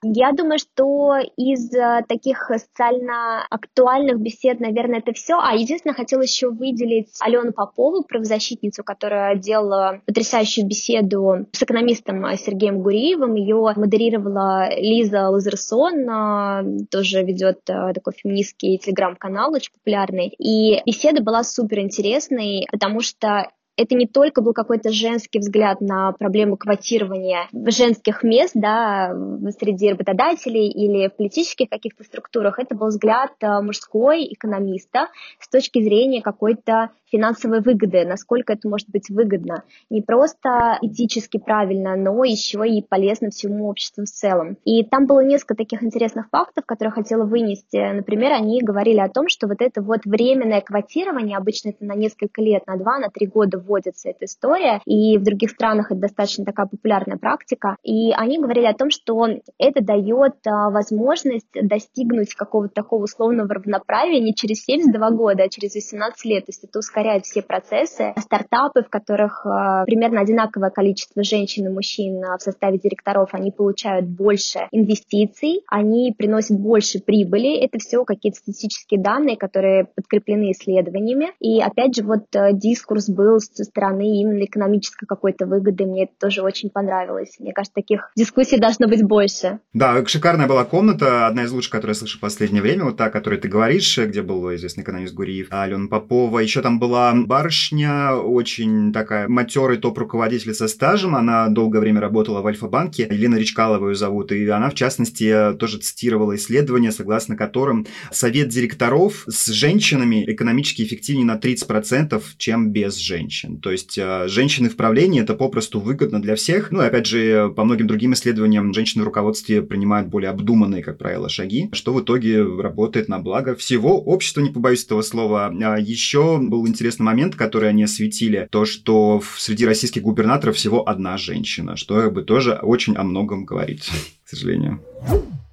Я 0.03 0.31
думаю, 0.31 0.57
что 0.57 1.15
из 1.37 1.71
э, 1.73 2.03
таких 2.07 2.49
социально 2.49 3.45
актуальных 3.49 4.19
бесед, 4.19 4.59
наверное, 4.59 4.99
это 4.99 5.13
все. 5.13 5.39
А 5.39 5.53
единственное, 5.53 5.93
хотела 5.93 6.21
еще 6.21 6.49
выделить 6.49 7.09
Алену 7.19 7.53
Попову, 7.53 8.03
правозащитницу, 8.03 8.83
которая 8.83 9.35
делала 9.35 10.01
потрясающую 10.07 10.67
беседу 10.67 11.45
с 11.51 11.61
экономистом 11.61 12.25
Сергеем 12.35 12.81
Гуриевым. 12.81 13.35
Ее 13.35 13.73
модерировала 13.75 14.69
Лиза 14.75 15.29
Лазерсон, 15.29 16.87
тоже 16.89 17.23
ведет 17.23 17.59
э, 17.69 17.93
такой 17.93 18.13
феминистский 18.13 18.79
телеграм-канал, 18.79 19.53
очень 19.53 19.71
популярный. 19.73 20.33
И 20.39 20.81
беседа 20.83 21.21
была 21.21 21.43
супер 21.43 21.79
интересной, 21.79 22.67
потому 22.71 23.01
что 23.01 23.51
это 23.77 23.95
не 23.95 24.07
только 24.07 24.41
был 24.41 24.53
какой-то 24.53 24.91
женский 24.91 25.39
взгляд 25.39 25.81
на 25.81 26.11
проблему 26.11 26.57
квотирования 26.57 27.47
женских 27.51 28.23
мест 28.23 28.51
да, 28.53 29.13
среди 29.59 29.91
работодателей 29.91 30.69
или 30.69 31.07
в 31.07 31.15
политических 31.15 31.69
каких-то 31.69 32.03
структурах, 32.03 32.59
это 32.59 32.75
был 32.75 32.87
взгляд 32.87 33.31
э, 33.41 33.61
мужской 33.61 34.25
экономиста 34.31 35.07
с 35.39 35.47
точки 35.49 35.81
зрения 35.81 36.21
какой-то 36.21 36.91
финансовой 37.11 37.61
выгоды, 37.61 38.05
насколько 38.05 38.53
это 38.53 38.67
может 38.67 38.89
быть 38.89 39.09
выгодно. 39.09 39.63
Не 39.89 40.01
просто 40.01 40.77
этически 40.81 41.37
правильно, 41.37 41.95
но 41.95 42.23
еще 42.23 42.67
и 42.67 42.81
полезно 42.81 43.29
всему 43.29 43.67
обществу 43.69 44.03
в 44.03 44.09
целом. 44.09 44.57
И 44.65 44.83
там 44.83 45.05
было 45.05 45.23
несколько 45.23 45.55
таких 45.55 45.83
интересных 45.83 46.29
фактов, 46.29 46.65
которые 46.65 46.91
хотела 46.91 47.25
вынести. 47.25 47.93
Например, 47.93 48.33
они 48.33 48.61
говорили 48.61 48.99
о 48.99 49.09
том, 49.09 49.27
что 49.27 49.47
вот 49.47 49.61
это 49.61 49.81
вот 49.81 50.05
временное 50.05 50.61
квотирование, 50.61 51.37
обычно 51.37 51.69
это 51.69 51.83
на 51.85 51.93
несколько 51.93 52.41
лет, 52.41 52.65
на 52.67 52.77
два, 52.77 52.99
на 52.99 53.09
три 53.09 53.27
года 53.27 53.59
вводится 53.59 54.09
эта 54.09 54.25
история, 54.25 54.81
и 54.85 55.17
в 55.17 55.23
других 55.23 55.51
странах 55.51 55.91
это 55.91 56.01
достаточно 56.01 56.45
такая 56.45 56.67
популярная 56.67 57.17
практика. 57.17 57.75
И 57.83 58.11
они 58.13 58.39
говорили 58.39 58.65
о 58.65 58.73
том, 58.73 58.89
что 58.89 59.27
это 59.57 59.83
дает 59.83 60.35
а, 60.47 60.69
возможность 60.69 61.47
достигнуть 61.53 62.33
какого-то 62.35 62.73
такого 62.73 63.03
условного 63.03 63.53
равноправия 63.53 64.19
не 64.19 64.33
через 64.33 64.63
72 64.63 65.11
года, 65.11 65.43
а 65.43 65.49
через 65.49 65.75
18 65.75 66.25
лет. 66.25 66.45
То 66.45 66.49
есть 66.49 66.63
это 66.63 66.79
ускоряет 66.79 67.00
ускоряет 67.01 67.25
все 67.25 67.41
процессы. 67.41 68.13
Стартапы, 68.17 68.83
в 68.83 68.89
которых 68.89 69.45
э, 69.45 69.85
примерно 69.85 70.21
одинаковое 70.21 70.69
количество 70.69 71.23
женщин 71.23 71.65
и 71.65 71.69
мужчин 71.69 72.23
э, 72.23 72.37
в 72.37 72.41
составе 72.41 72.77
директоров, 72.77 73.29
они 73.33 73.51
получают 73.51 74.05
больше 74.05 74.67
инвестиций, 74.71 75.61
они 75.67 76.13
приносят 76.17 76.59
больше 76.59 76.99
прибыли. 76.99 77.57
Это 77.57 77.79
все 77.79 78.03
какие-то 78.05 78.37
статистические 78.39 79.01
данные, 79.01 79.37
которые 79.37 79.85
подкреплены 79.85 80.51
исследованиями. 80.51 81.31
И 81.39 81.61
опять 81.61 81.95
же, 81.95 82.03
вот 82.03 82.25
э, 82.35 82.53
дискурс 82.53 83.09
был 83.09 83.39
со 83.39 83.63
стороны 83.63 84.21
именно 84.21 84.43
экономической 84.45 85.05
какой-то 85.05 85.45
выгоды. 85.45 85.85
Мне 85.85 86.03
это 86.03 86.13
тоже 86.19 86.41
очень 86.41 86.69
понравилось. 86.69 87.37
Мне 87.39 87.53
кажется, 87.53 87.73
таких 87.73 88.11
дискуссий 88.15 88.59
должно 88.59 88.87
быть 88.87 89.03
больше. 89.03 89.59
Да, 89.73 90.05
шикарная 90.05 90.47
была 90.47 90.65
комната, 90.65 91.27
одна 91.27 91.43
из 91.43 91.51
лучших, 91.51 91.71
которую 91.71 91.95
я 91.95 91.99
слышу 91.99 92.17
в 92.17 92.21
последнее 92.21 92.61
время, 92.61 92.85
вот 92.85 92.97
та, 92.97 93.05
о 93.05 93.09
которой 93.09 93.39
ты 93.39 93.47
говоришь, 93.47 93.97
где 93.97 94.21
был 94.21 94.53
известный 94.55 94.83
экономист 94.83 95.13
Гуриев, 95.13 95.47
Алена 95.49 95.87
Попова. 95.87 96.39
Еще 96.39 96.61
там 96.61 96.79
была 96.91 97.13
барышня, 97.13 98.15
очень 98.15 98.91
такая 98.91 99.29
матерый 99.29 99.77
топ-руководитель 99.77 100.53
со 100.53 100.67
стажем. 100.67 101.15
Она 101.15 101.47
долгое 101.47 101.79
время 101.79 102.01
работала 102.01 102.41
в 102.41 102.47
Альфа-банке. 102.47 103.07
Елена 103.09 103.37
Речкалова 103.37 103.87
ее 103.87 103.95
зовут. 103.95 104.33
И 104.33 104.45
она, 104.49 104.69
в 104.69 104.73
частности, 104.73 105.53
тоже 105.57 105.77
цитировала 105.77 106.35
исследование, 106.35 106.91
согласно 106.91 107.37
которым 107.37 107.87
совет 108.11 108.49
директоров 108.49 109.23
с 109.25 109.47
женщинами 109.47 110.25
экономически 110.27 110.81
эффективнее 110.81 111.25
на 111.25 111.37
30%, 111.37 112.21
чем 112.37 112.71
без 112.73 112.97
женщин. 112.97 113.61
То 113.61 113.71
есть 113.71 113.97
э, 113.97 114.27
женщины 114.27 114.67
в 114.67 114.75
правлении 114.75 115.21
это 115.21 115.33
попросту 115.33 115.79
выгодно 115.79 116.21
для 116.21 116.35
всех. 116.35 116.71
Ну 116.71 116.81
и 116.81 116.87
опять 116.87 117.05
же, 117.05 117.53
по 117.55 117.63
многим 117.63 117.87
другим 117.87 118.11
исследованиям, 118.11 118.73
женщины 118.73 119.03
в 119.03 119.05
руководстве 119.05 119.61
принимают 119.61 120.09
более 120.09 120.31
обдуманные, 120.31 120.83
как 120.83 120.97
правило, 120.97 121.29
шаги, 121.29 121.69
что 121.71 121.93
в 121.93 122.01
итоге 122.01 122.43
работает 122.43 123.07
на 123.07 123.19
благо 123.19 123.55
всего 123.55 123.97
общества, 123.97 124.41
не 124.41 124.49
побоюсь 124.49 124.83
этого 124.83 125.03
слова. 125.03 125.53
А 125.63 125.77
еще 125.79 126.37
был 126.37 126.67
интересный 126.67 126.80
интересный 126.81 127.03
момент, 127.03 127.35
который 127.35 127.69
они 127.69 127.83
осветили, 127.83 128.47
то, 128.49 128.65
что 128.65 129.21
среди 129.37 129.65
российских 129.65 130.01
губернаторов 130.01 130.55
всего 130.55 130.89
одна 130.89 131.17
женщина, 131.17 131.77
что 131.77 132.01
как 132.01 132.13
бы 132.13 132.23
тоже 132.23 132.59
очень 132.61 132.95
о 132.95 133.03
многом 133.03 133.45
говорит, 133.45 133.83
к 134.25 134.29
сожалению. 134.29 134.81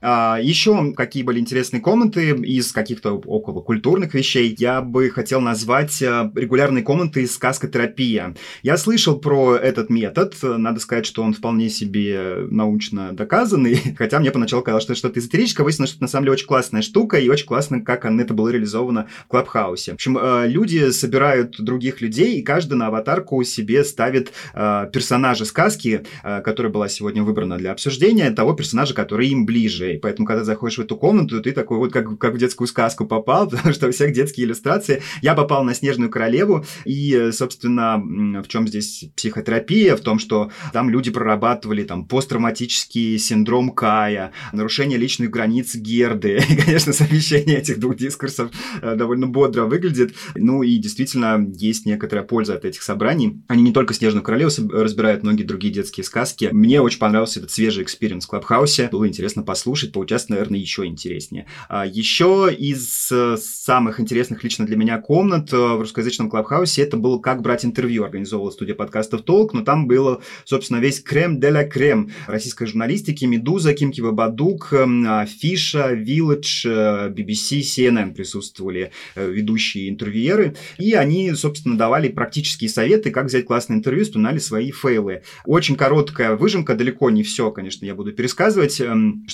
А, 0.00 0.38
еще 0.40 0.92
какие 0.94 1.22
были 1.22 1.40
интересные 1.40 1.80
комнаты 1.80 2.30
из 2.30 2.72
каких-то 2.72 3.12
около 3.12 3.60
культурных 3.60 4.14
вещей, 4.14 4.54
я 4.58 4.80
бы 4.80 5.10
хотел 5.10 5.40
назвать 5.40 6.00
э, 6.02 6.30
регулярные 6.34 6.84
комнаты 6.84 7.22
из 7.22 7.34
сказкотерапия. 7.34 8.34
Я 8.62 8.76
слышал 8.76 9.18
про 9.18 9.56
этот 9.56 9.90
метод, 9.90 10.36
надо 10.42 10.78
сказать, 10.80 11.06
что 11.06 11.22
он 11.22 11.34
вполне 11.34 11.68
себе 11.68 12.46
научно 12.48 13.12
доказанный, 13.12 13.80
хотя 13.98 14.20
мне 14.20 14.30
поначалу 14.30 14.62
казалось, 14.62 14.84
что 14.84 14.94
что-то 14.94 15.18
эзотерическое, 15.18 15.64
выяснилось, 15.64 15.90
что 15.90 15.96
это 15.98 16.04
на 16.04 16.08
самом 16.08 16.24
деле 16.24 16.32
очень 16.34 16.46
классная 16.46 16.82
штука, 16.82 17.18
и 17.18 17.28
очень 17.28 17.46
классно, 17.46 17.80
как 17.80 18.04
это 18.04 18.34
было 18.34 18.48
реализовано 18.48 19.08
в 19.24 19.28
Клабхаусе. 19.28 19.92
В 19.92 19.94
общем, 19.94 20.16
э, 20.18 20.46
люди 20.46 20.90
собирают 20.90 21.60
других 21.60 22.00
людей, 22.00 22.38
и 22.38 22.42
каждый 22.42 22.74
на 22.74 22.86
аватарку 22.86 23.42
себе 23.42 23.84
ставит 23.84 24.32
э, 24.54 24.88
персонажа 24.92 25.44
сказки, 25.44 26.04
которая 26.22 26.72
была 26.72 26.88
сегодня 26.88 27.22
выбрана 27.22 27.58
для 27.58 27.72
обсуждения, 27.72 28.30
того 28.30 28.52
персонажа, 28.52 28.94
который 28.94 29.28
им 29.28 29.46
ближе 29.46 29.87
и 29.94 29.98
поэтому, 29.98 30.26
когда 30.26 30.44
заходишь 30.44 30.78
в 30.78 30.82
эту 30.82 30.96
комнату, 30.96 31.40
ты 31.42 31.52
такой 31.52 31.78
вот 31.78 31.92
как, 31.92 32.18
как 32.18 32.34
в 32.34 32.38
детскую 32.38 32.68
сказку 32.68 33.06
попал, 33.06 33.48
потому 33.50 33.72
что 33.72 33.88
у 33.88 33.90
всех 33.90 34.12
детские 34.12 34.46
иллюстрации. 34.46 35.02
Я 35.22 35.34
попал 35.34 35.64
на 35.64 35.74
Снежную 35.74 36.10
Королеву, 36.10 36.64
и, 36.84 37.30
собственно, 37.32 37.98
в 38.42 38.48
чем 38.48 38.66
здесь 38.68 39.06
психотерапия? 39.16 39.96
В 39.96 40.00
том, 40.00 40.18
что 40.18 40.50
там 40.72 40.90
люди 40.90 41.10
прорабатывали 41.10 41.84
там 41.84 42.06
посттравматический 42.06 43.18
синдром 43.18 43.70
Кая, 43.70 44.32
нарушение 44.52 44.98
личных 44.98 45.30
границ 45.30 45.74
Герды. 45.74 46.42
И, 46.48 46.56
конечно, 46.56 46.92
совмещение 46.92 47.58
этих 47.58 47.78
двух 47.78 47.96
дискурсов 47.96 48.50
э, 48.82 48.94
довольно 48.94 49.26
бодро 49.26 49.64
выглядит. 49.64 50.14
Ну 50.34 50.62
и 50.62 50.76
действительно 50.76 51.46
есть 51.54 51.86
некоторая 51.86 52.24
польза 52.24 52.54
от 52.54 52.64
этих 52.64 52.82
собраний. 52.82 53.42
Они 53.48 53.62
не 53.62 53.72
только 53.72 53.94
Снежную 53.94 54.22
Королеву 54.22 54.50
разбирают, 54.70 55.22
многие 55.22 55.44
другие 55.44 55.72
детские 55.72 56.04
сказки. 56.04 56.48
Мне 56.52 56.80
очень 56.80 56.98
понравился 56.98 57.38
этот 57.40 57.50
свежий 57.50 57.84
experience 57.84 58.24
в 58.24 58.28
Клабхаусе. 58.28 58.88
Было 58.90 59.06
интересно 59.06 59.42
послушать 59.42 59.77
послушать, 59.78 59.92
поучаствовать, 59.92 60.40
наверное, 60.40 60.60
еще 60.60 60.84
интереснее. 60.86 61.46
А, 61.68 61.86
еще 61.86 62.54
из 62.56 63.10
э, 63.12 63.36
самых 63.38 64.00
интересных 64.00 64.42
лично 64.42 64.66
для 64.66 64.76
меня 64.76 64.98
комнат 64.98 65.52
э, 65.52 65.56
в 65.56 65.80
русскоязычном 65.80 66.30
клабхаусе 66.30 66.82
это 66.82 66.96
было 66.96 67.18
«Как 67.18 67.42
брать 67.42 67.64
интервью», 67.64 68.04
организовывала 68.04 68.50
студия 68.50 68.74
подкастов 68.74 69.22
«Толк», 69.22 69.52
но 69.52 69.62
там 69.62 69.86
было, 69.86 70.20
собственно, 70.44 70.78
весь 70.78 71.00
crème 71.00 71.38
de 71.38 71.50
la 71.50 71.64
crème 71.64 72.10
российской 72.26 72.66
журналистики, 72.66 73.24
«Медуза», 73.24 73.72
Кимкибабадук, 73.74 74.72
а, 74.72 75.26
Фиша, 75.26 75.94
Village, 75.94 77.14
BBC, 77.14 77.60
CNN 77.60 78.14
присутствовали 78.14 78.90
э, 79.14 79.30
ведущие 79.30 79.88
интервьюеры, 79.88 80.56
и 80.78 80.94
они, 80.94 81.32
собственно, 81.34 81.78
давали 81.78 82.08
практические 82.08 82.70
советы, 82.70 83.10
как 83.10 83.26
взять 83.26 83.46
классное 83.46 83.76
интервью, 83.76 84.04
вспоминали 84.04 84.38
свои 84.38 84.72
фейлы. 84.72 85.22
Очень 85.44 85.76
короткая 85.76 86.36
выжимка, 86.36 86.74
далеко 86.74 87.10
не 87.10 87.22
все, 87.22 87.50
конечно, 87.50 87.84
я 87.84 87.94
буду 87.94 88.12
пересказывать, 88.12 88.80
эм, 88.80 89.24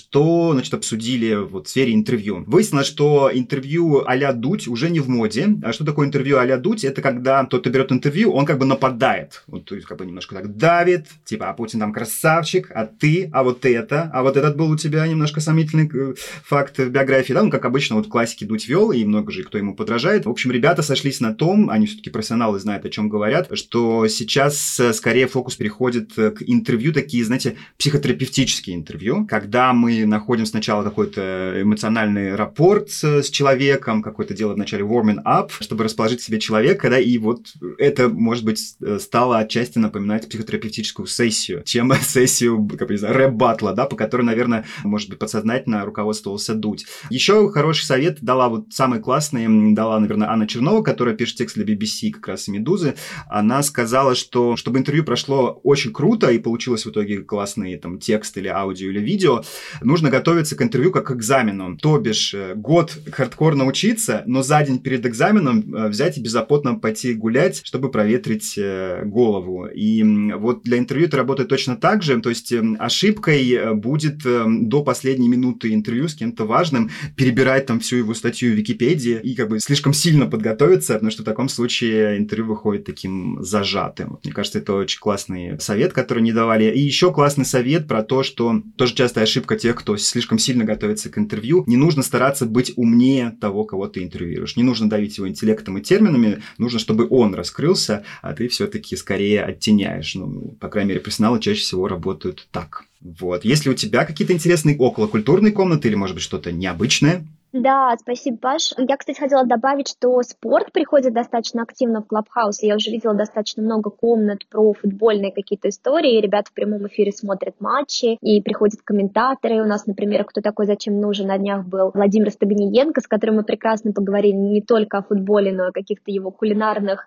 значит, 0.52 0.74
обсудили 0.74 1.34
вот 1.34 1.66
в 1.66 1.70
сфере 1.70 1.94
интервью. 1.94 2.44
Выяснилось, 2.46 2.86
что 2.86 3.30
интервью 3.32 4.04
а-ля 4.06 4.32
Дудь 4.32 4.68
уже 4.68 4.90
не 4.90 5.00
в 5.00 5.08
моде. 5.08 5.48
А 5.62 5.72
что 5.72 5.84
такое 5.84 6.06
интервью 6.06 6.38
а-ля 6.38 6.56
Дудь? 6.56 6.84
Это 6.84 7.02
когда 7.02 7.44
кто-то 7.44 7.70
берет 7.70 7.92
интервью, 7.92 8.32
он 8.32 8.46
как 8.46 8.58
бы 8.58 8.66
нападает. 8.66 9.42
Вот, 9.46 9.64
то 9.64 9.74
есть, 9.74 9.86
как 9.86 9.98
бы 9.98 10.06
немножко 10.06 10.34
так 10.34 10.56
давит, 10.56 11.06
типа, 11.24 11.48
а 11.48 11.52
Путин 11.54 11.80
там 11.80 11.92
красавчик, 11.92 12.70
а 12.74 12.86
ты, 12.86 13.30
а 13.32 13.42
вот 13.42 13.64
это, 13.64 14.10
а 14.12 14.22
вот 14.22 14.36
этот 14.36 14.56
был 14.56 14.70
у 14.70 14.76
тебя 14.76 15.06
немножко 15.06 15.40
сомнительный 15.40 15.90
э, 15.92 16.14
факт 16.44 16.78
в 16.78 16.88
биографии, 16.90 17.32
да, 17.32 17.42
ну, 17.42 17.50
как 17.50 17.64
обычно, 17.64 17.96
вот 17.96 18.08
классики 18.08 18.44
Дудь 18.44 18.68
вел, 18.68 18.92
и 18.92 19.04
много 19.04 19.32
же 19.32 19.42
кто 19.42 19.58
ему 19.58 19.74
подражает. 19.74 20.26
В 20.26 20.30
общем, 20.30 20.50
ребята 20.50 20.82
сошлись 20.82 21.20
на 21.20 21.34
том, 21.34 21.70
они 21.70 21.86
все-таки 21.86 22.10
профессионалы 22.10 22.58
знают, 22.58 22.84
о 22.84 22.90
чем 22.90 23.08
говорят, 23.08 23.48
что 23.52 24.08
сейчас 24.08 24.78
э, 24.80 24.92
скорее 24.92 25.26
фокус 25.26 25.56
переходит 25.56 26.18
э, 26.18 26.30
к 26.30 26.42
интервью, 26.42 26.92
такие, 26.92 27.24
знаете, 27.24 27.56
психотерапевтические 27.78 28.76
интервью, 28.76 29.26
когда 29.26 29.72
мы 29.72 30.04
находим 30.24 30.46
сначала 30.46 30.82
какой-то 30.82 31.60
эмоциональный 31.60 32.34
рапорт 32.34 32.88
с, 32.88 33.28
человеком, 33.28 34.02
какое-то 34.02 34.32
дело 34.32 34.54
вначале 34.54 34.82
warming 34.82 35.22
up, 35.22 35.50
чтобы 35.60 35.84
расположить 35.84 36.22
себе 36.22 36.40
человека, 36.40 36.88
да, 36.88 36.98
и 36.98 37.18
вот 37.18 37.52
это, 37.76 38.08
может 38.08 38.42
быть, 38.42 38.76
стало 39.00 39.38
отчасти 39.38 39.78
напоминать 39.78 40.26
психотерапевтическую 40.26 41.06
сессию, 41.06 41.62
чем 41.66 41.92
сессию, 42.00 42.66
как 42.78 42.88
бы, 42.88 42.96
рэп-батла, 42.96 43.74
да, 43.74 43.84
по 43.84 43.96
которой, 43.96 44.22
наверное, 44.22 44.64
может 44.82 45.10
быть, 45.10 45.18
подсознательно 45.18 45.84
руководствовался 45.84 46.54
Дудь. 46.54 46.86
Еще 47.10 47.50
хороший 47.50 47.84
совет 47.84 48.22
дала 48.22 48.48
вот 48.48 48.72
самый 48.72 49.00
классный, 49.00 49.74
дала, 49.74 50.00
наверное, 50.00 50.30
Анна 50.30 50.46
Чернова, 50.46 50.82
которая 50.82 51.14
пишет 51.14 51.36
текст 51.36 51.56
для 51.56 51.66
BBC, 51.66 52.12
как 52.12 52.28
раз 52.28 52.48
и 52.48 52.50
«Медузы». 52.50 52.94
Она 53.28 53.62
сказала, 53.62 54.14
что 54.14 54.56
чтобы 54.56 54.78
интервью 54.78 55.04
прошло 55.04 55.60
очень 55.64 55.92
круто 55.92 56.30
и 56.30 56.38
получилось 56.38 56.86
в 56.86 56.90
итоге 56.90 57.18
классный 57.18 57.76
там 57.76 57.98
текст 57.98 58.38
или 58.38 58.48
аудио 58.48 58.88
или 58.88 59.00
видео, 59.00 59.42
нужно 59.82 60.13
готовиться 60.14 60.56
к 60.56 60.62
интервью 60.62 60.92
как 60.92 61.04
к 61.04 61.10
экзамену. 61.10 61.76
То 61.76 61.98
бишь, 61.98 62.34
э, 62.34 62.54
год 62.54 62.96
хардкорно 63.10 63.66
учиться, 63.66 64.22
но 64.26 64.42
за 64.42 64.62
день 64.62 64.78
перед 64.78 65.04
экзаменом 65.06 65.74
э, 65.74 65.88
взять 65.88 66.18
и 66.18 66.22
безопотно 66.22 66.76
пойти 66.76 67.14
гулять, 67.14 67.62
чтобы 67.64 67.90
проветрить 67.90 68.54
э, 68.56 69.02
голову. 69.04 69.66
И 69.66 70.02
вот 70.36 70.62
для 70.62 70.78
интервью 70.78 71.08
это 71.08 71.16
работает 71.16 71.48
точно 71.48 71.76
так 71.76 72.02
же. 72.02 72.20
То 72.20 72.30
есть 72.30 72.54
ошибкой 72.78 73.74
будет 73.74 74.18
до 74.22 74.82
последней 74.82 75.28
минуты 75.28 75.74
интервью 75.74 76.08
с 76.08 76.14
кем-то 76.14 76.44
важным 76.44 76.90
перебирать 77.16 77.66
там 77.66 77.80
всю 77.80 77.96
его 77.96 78.14
статью 78.14 78.52
в 78.52 78.56
Википедии 78.56 79.20
и 79.22 79.34
как 79.34 79.48
бы 79.48 79.58
слишком 79.58 79.92
сильно 79.92 80.26
подготовиться, 80.26 80.94
потому 80.94 81.10
что 81.10 81.22
в 81.22 81.24
таком 81.24 81.48
случае 81.48 82.18
интервью 82.18 82.46
выходит 82.46 82.84
таким 82.84 83.42
зажатым. 83.42 84.18
Мне 84.22 84.32
кажется, 84.32 84.60
это 84.60 84.74
очень 84.74 85.00
классный 85.00 85.58
совет, 85.60 85.92
который 85.92 86.22
не 86.22 86.32
давали. 86.32 86.64
И 86.64 86.80
еще 86.80 87.12
классный 87.12 87.44
совет 87.44 87.88
про 87.88 88.02
то, 88.02 88.22
что 88.22 88.62
тоже 88.76 88.94
частая 88.94 89.24
ошибка 89.24 89.56
тех, 89.56 89.74
кто 89.74 89.96
слишком 90.06 90.38
сильно 90.38 90.64
готовится 90.64 91.10
к 91.10 91.18
интервью, 91.18 91.64
не 91.66 91.76
нужно 91.76 92.02
стараться 92.02 92.46
быть 92.46 92.72
умнее 92.76 93.36
того, 93.40 93.64
кого 93.64 93.86
ты 93.88 94.02
интервьюируешь. 94.02 94.56
Не 94.56 94.62
нужно 94.62 94.88
давить 94.88 95.18
его 95.18 95.28
интеллектом 95.28 95.78
и 95.78 95.82
терминами, 95.82 96.42
нужно, 96.58 96.78
чтобы 96.78 97.06
он 97.08 97.34
раскрылся, 97.34 98.04
а 98.22 98.32
ты 98.32 98.48
все-таки 98.48 98.96
скорее 98.96 99.42
оттеняешь. 99.42 100.14
Ну, 100.14 100.56
по 100.60 100.68
крайней 100.68 100.90
мере, 100.90 101.00
профессионалы 101.00 101.40
чаще 101.40 101.60
всего 101.60 101.88
работают 101.88 102.48
так. 102.50 102.84
Вот. 103.00 103.44
Если 103.44 103.68
у 103.68 103.74
тебя 103.74 104.06
какие-то 104.06 104.32
интересные 104.32 104.76
околокультурные 104.76 105.52
комнаты 105.52 105.88
или, 105.88 105.94
может 105.94 106.14
быть, 106.16 106.24
что-то 106.24 106.52
необычное, 106.52 107.26
да, 107.54 107.94
спасибо, 108.00 108.36
Паш. 108.36 108.74
Я, 108.76 108.96
кстати, 108.96 109.18
хотела 109.18 109.46
добавить, 109.46 109.88
что 109.88 110.20
спорт 110.22 110.72
приходит 110.72 111.14
достаточно 111.14 111.62
активно 111.62 112.02
в 112.02 112.06
Клабхаус. 112.06 112.62
Я 112.62 112.74
уже 112.74 112.90
видела 112.90 113.14
достаточно 113.14 113.62
много 113.62 113.90
комнат 113.90 114.40
про 114.50 114.72
футбольные 114.72 115.32
какие-то 115.32 115.68
истории. 115.68 116.20
Ребята 116.20 116.50
в 116.50 116.52
прямом 116.52 116.88
эфире 116.88 117.12
смотрят 117.12 117.54
матчи, 117.60 118.18
и 118.20 118.42
приходят 118.42 118.82
комментаторы. 118.82 119.62
У 119.62 119.66
нас, 119.66 119.86
например, 119.86 120.24
кто 120.24 120.40
такой, 120.40 120.66
зачем 120.66 121.00
нужен, 121.00 121.28
на 121.28 121.38
днях 121.38 121.64
был 121.64 121.92
Владимир 121.94 122.32
Стагниенко, 122.32 123.00
с 123.00 123.06
которым 123.06 123.36
мы 123.36 123.44
прекрасно 123.44 123.92
поговорили 123.92 124.34
не 124.34 124.60
только 124.60 124.98
о 124.98 125.02
футболе, 125.02 125.52
но 125.52 125.66
и 125.66 125.68
о 125.68 125.72
каких-то 125.72 126.10
его 126.10 126.32
кулинарных 126.32 127.06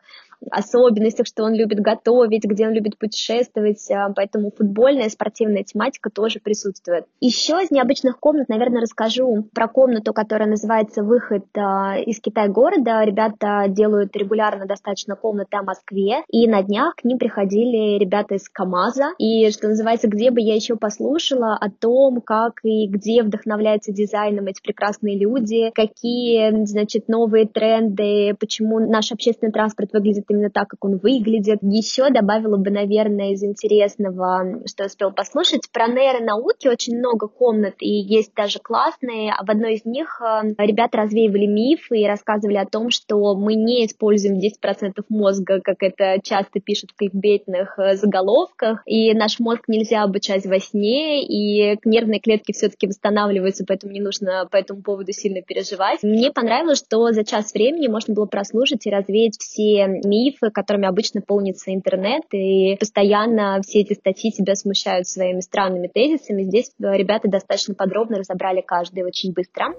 особенностях, 0.52 1.28
что 1.28 1.43
он 1.43 1.54
любит 1.54 1.80
готовить, 1.80 2.43
где 2.45 2.67
он 2.67 2.73
любит 2.73 2.97
путешествовать, 2.97 3.89
а, 3.91 4.12
поэтому 4.15 4.52
футбольная, 4.56 5.10
спортивная 5.10 5.63
тематика 5.63 6.10
тоже 6.10 6.39
присутствует. 6.39 7.06
Еще 7.19 7.54
из 7.63 7.71
необычных 7.71 8.19
комнат, 8.19 8.50
наверное, 8.50 8.82
расскажу 8.82 9.47
про 9.54 9.67
комнату, 9.67 10.13
которая 10.13 10.50
называется 10.50 11.04
«Выход 11.04 11.45
а, 11.58 11.97
из 11.97 12.19
Китай-города». 12.19 13.04
Ребята 13.04 13.65
делают 13.67 14.15
регулярно 14.15 14.65
достаточно 14.65 15.15
комнаты 15.15 15.58
о 15.58 15.63
Москве, 15.63 16.23
и 16.30 16.47
на 16.47 16.63
днях 16.63 16.95
к 16.95 17.04
ним 17.04 17.17
приходили 17.17 17.97
ребята 17.97 18.36
из 18.36 18.50
КАМАЗа, 18.50 19.13
и, 19.17 19.50
что 19.52 19.67
называется, 19.67 20.08
где 20.08 20.32
бы 20.32 20.41
я 20.41 20.56
еще 20.56 20.76
послушала 20.76 21.56
о 21.56 21.69
том, 21.69 22.21
как 22.21 22.60
и 22.63 22.88
где 22.88 23.23
вдохновляются 23.23 23.91
дизайном 23.91 24.45
эти 24.45 24.62
прекрасные 24.62 25.17
люди, 25.17 25.71
какие, 25.73 26.65
значит, 26.65 27.08
новые 27.08 27.47
тренды, 27.47 28.36
почему 28.39 28.80
наш 28.80 29.12
общественный 29.12 29.52
транспорт 29.52 29.91
выглядит 29.93 30.27
именно 30.30 30.50
так, 30.50 30.68
как 30.68 30.84
он 30.84 30.98
выглядит. 30.98 31.60
Еще 31.62 32.10
добавила 32.10 32.58
бы, 32.58 32.70
наверное, 32.70 33.32
из 33.32 33.44
интересного, 33.44 34.62
что 34.66 34.84
я 34.84 34.88
успел 34.88 35.12
послушать, 35.12 35.70
про 35.72 35.88
нейронауки 35.88 36.68
очень 36.68 36.98
много 36.98 37.28
комнат, 37.28 37.76
и 37.80 37.90
есть 37.90 38.34
даже 38.36 38.60
классные. 38.60 39.34
А 39.38 39.46
в 39.46 39.50
одной 39.50 39.76
из 39.76 39.86
них 39.86 40.22
э, 40.22 40.54
ребята 40.58 40.98
развеивали 41.00 41.46
мифы 41.46 42.00
и 42.00 42.08
рассказывали 42.08 42.58
о 42.58 42.66
том, 42.66 42.90
что 42.90 43.36
мы 43.36 43.56
не 43.56 43.86
используем 43.86 44.40
10% 44.40 45.04
мозга, 45.10 45.62
как 45.62 45.78
это 45.82 46.18
часто 46.22 46.60
пишут 46.60 46.92
в 46.92 46.96
кликбейтных 46.96 47.80
э, 47.80 47.96
заголовках, 47.96 48.82
и 48.86 49.13
наш 49.13 49.40
мозг 49.40 49.63
нельзя 49.68 50.04
обучать 50.04 50.46
во 50.46 50.60
сне, 50.60 51.24
и 51.24 51.78
нервные 51.86 52.20
клетки 52.20 52.52
все-таки 52.52 52.88
восстанавливаются, 52.88 53.66
поэтому 53.68 53.94
не 53.94 54.02
нужно 54.02 54.48
по 54.52 54.58
этому 54.58 54.82
поводу 54.82 55.12
сильно 55.13 55.42
переживать. 55.42 56.04
Мне 56.04 56.32
понравилось, 56.32 56.80
что 56.80 57.12
за 57.12 57.24
час 57.24 57.54
времени 57.54 57.88
можно 57.88 58.13
было 58.13 58.26
прослушать 58.26 58.86
и 58.86 58.92
развеять 58.92 59.38
все 59.40 59.88
мифы 59.88 60.16
мифы, 60.17 60.49
которыми 60.51 60.88
обычно 60.88 61.21
полнится 61.21 61.73
интернет, 61.73 62.23
и 62.32 62.75
постоянно 62.77 63.62
все 63.62 63.82
эти 63.82 63.93
статьи 63.93 64.32
тебя 64.32 64.56
смущают 64.56 65.08
своими 65.08 65.41
странными 65.41 65.88
тезисами. 65.88 66.43
Здесь 66.43 66.71
ребята 66.80 67.27
достаточно 67.27 67.73
подробно 67.73 68.17
разобрали 68.17 68.62
каждый 68.62 69.03
очень 69.03 69.34
быстро. 69.34 69.73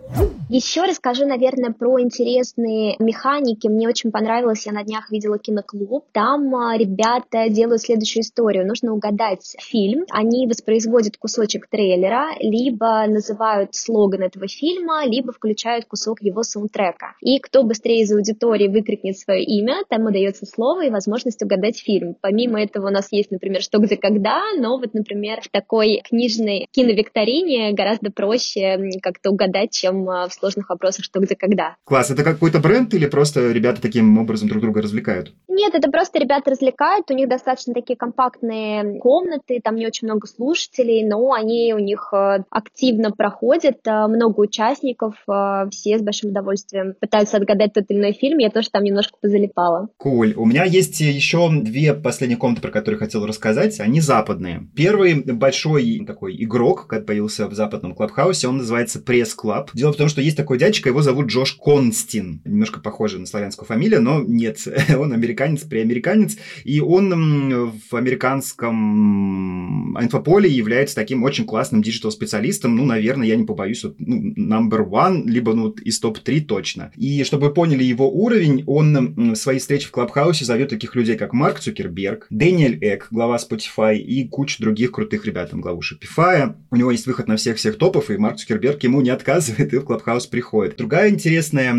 Еще 0.48 0.85
расскажу, 0.85 1.27
наверное, 1.27 1.72
про 1.72 2.01
интересные 2.01 2.96
механики. 2.98 3.68
Мне 3.68 3.88
очень 3.88 4.11
понравилось, 4.11 4.64
я 4.66 4.72
на 4.72 4.83
днях 4.83 5.11
видела 5.11 5.38
киноклуб. 5.38 6.07
Там 6.12 6.55
а, 6.55 6.77
ребята 6.77 7.51
делают 7.51 7.83
следующую 7.83 8.22
историю. 8.22 8.66
Нужно 8.66 8.94
угадать 8.94 9.57
фильм. 9.61 10.05
Они 10.11 10.46
воспроизводят 10.46 11.16
кусочек 11.18 11.68
трейлера, 11.68 12.29
либо 12.40 13.05
называют 13.07 13.74
слоган 13.74 14.22
этого 14.22 14.48
фильма, 14.48 15.05
либо 15.05 15.33
включают 15.33 15.85
кусок 15.85 16.22
его 16.22 16.42
саундтрека. 16.42 17.14
И 17.20 17.38
кто 17.40 17.62
быстрее 17.62 18.03
из 18.03 18.12
аудитории 18.12 18.68
выкрикнет 18.68 19.18
свое 19.18 19.44
имя, 19.44 19.83
тому 19.88 20.11
дается 20.11 20.28
слово 20.37 20.87
и 20.87 20.91
возможность 20.91 21.43
угадать 21.43 21.79
фильм. 21.79 22.17
Помимо 22.21 22.62
этого 22.62 22.88
у 22.88 22.91
нас 22.91 23.09
есть, 23.11 23.31
например, 23.31 23.62
«Что, 23.62 23.79
где, 23.79 23.97
когда», 23.97 24.41
но 24.59 24.79
вот, 24.79 24.95
например, 24.95 25.41
в 25.43 25.49
такой 25.49 26.03
книжной 26.09 26.67
киновикторине 26.71 27.73
гораздо 27.73 28.11
проще 28.11 28.91
как-то 29.03 29.31
угадать, 29.31 29.73
чем 29.73 30.09
а, 30.09 30.29
в 30.29 30.35
сложных 30.35 30.69
вопросах 30.69 31.05
«Что, 31.05 31.21
где, 31.21 31.35
когда». 31.35 31.77
Класс. 31.85 32.11
Это 32.11 32.25
какой-то 32.25 32.59
бренд 32.59 32.93
или 32.95 33.07
просто 33.07 33.51
ребята 33.53 33.81
таким 33.81 34.19
образом 34.19 34.49
друг 34.49 34.62
друга 34.62 34.83
развлекают? 34.83 35.33
Нет, 35.49 35.75
это 35.75 35.91
просто 35.91 36.19
ребята 36.19 36.51
развлекают. 36.51 37.11
У 37.11 37.14
них 37.14 37.29
достаточно 37.29 37.75
такие 37.75 37.97
компактные 37.97 39.01
комнаты, 39.01 39.61
там 39.62 39.77
не 39.77 39.87
очень 39.87 40.07
много 40.07 40.27
слушателей, 40.27 41.07
но 41.07 41.33
они 41.33 41.75
у 41.75 41.79
них 41.79 42.11
э, 42.12 42.45
активно 42.51 43.11
проходят, 43.11 43.79
э, 43.87 44.07
много 44.07 44.41
участников, 44.41 45.14
э, 45.29 45.69
все 45.71 45.99
с 45.99 46.03
большим 46.03 46.31
удовольствием 46.31 46.95
пытаются 47.01 47.38
отгадать 47.38 47.73
тот 47.73 47.85
или 47.88 47.99
иной 47.99 48.12
фильм. 48.12 48.38
Я 48.38 48.51
тоже 48.51 48.71
там 48.71 48.85
немножко 48.85 49.17
позалипала. 49.21 49.88
Cool. 49.97 50.17
Cool. 50.18 50.35
У 50.35 50.46
меня 50.46 50.64
есть 50.64 51.00
еще 51.00 51.48
две 51.62 51.94
последние 51.94 52.38
комнаты, 52.38 52.61
про 52.61 52.72
которые 52.72 52.98
хотел 52.98 53.24
рассказать. 53.24 53.78
Они 53.78 54.00
западные. 54.00 54.66
Первый 54.74 55.14
большой 55.14 56.02
такой 56.07 56.42
игрок, 56.42 56.88
как 56.88 57.07
появился 57.07 57.46
в 57.46 57.54
западном 57.54 57.94
клабхаусе, 57.94 58.48
он 58.48 58.57
называется 58.57 58.98
Press 58.99 59.35
Club. 59.35 59.71
Дело 59.74 59.92
в 59.92 59.96
том, 59.96 60.09
что 60.09 60.20
есть 60.20 60.37
такой 60.37 60.59
дядечка, 60.59 60.88
его 60.88 61.02
зовут 61.02 61.26
Джош 61.26 61.52
Констин. 61.52 62.42
Немножко 62.44 62.81
похоже 62.81 63.20
на 63.20 63.26
славянскую 63.26 63.66
фамилию, 63.66 64.02
но 64.02 64.20
нет, 64.20 64.59
он 64.98 65.12
американец, 65.12 65.62
преамериканец, 65.62 66.37
и 66.64 66.81
он 66.81 67.78
в 67.88 67.94
американском 67.94 69.96
инфополе 70.02 70.50
является 70.50 70.96
таким 70.96 71.22
очень 71.22 71.44
классным 71.44 71.81
диджитал-специалистом, 71.81 72.74
ну, 72.74 72.85
наверное, 72.85 73.28
я 73.28 73.37
не 73.37 73.44
побоюсь, 73.44 73.85
вот, 73.85 73.94
ну, 73.98 74.35
number 74.37 74.88
one, 74.88 75.26
либо, 75.26 75.54
ну, 75.54 75.70
из 75.70 76.00
топ-3 76.00 76.40
точно. 76.40 76.90
И 76.96 77.22
чтобы 77.22 77.48
вы 77.48 77.54
поняли 77.54 77.85
его 77.85 78.11
уровень, 78.11 78.64
он 78.66 79.35
в 79.35 79.37
своей 79.37 79.61
встрече 79.61 79.87
в 79.87 79.92
Клабхаусе 80.09 80.47
зовет 80.47 80.71
таких 80.71 80.94
людей, 80.94 81.16
как 81.16 81.35
Марк 81.35 81.61
Цукерберг, 81.61 82.27
Дэниэль 82.31 82.79
Эк, 82.81 83.09
глава 83.11 83.37
Spotify, 83.37 83.97
и 83.97 84.27
куча 84.27 84.57
других 84.61 84.92
крутых 84.92 85.27
ребят, 85.27 85.51
там, 85.51 85.61
главу 85.61 85.83
Shopify. 85.83 86.55
У 86.71 86.77
него 86.77 86.90
есть 86.90 87.07
выход 87.07 87.29
на 87.29 87.37
всех-всех 87.37 87.77
топов, 87.77 88.11
и 88.11 88.16
Марк 88.16 88.38
Цукерберг 88.38 88.83
ему 88.85 89.03
не 89.03 89.11
отказывает, 89.11 89.75
и 89.75 89.79
в 89.79 89.85
Клабхаус 89.85 90.27
приходит. 90.27 90.77
Другая 90.79 91.11
интересная 91.11 91.75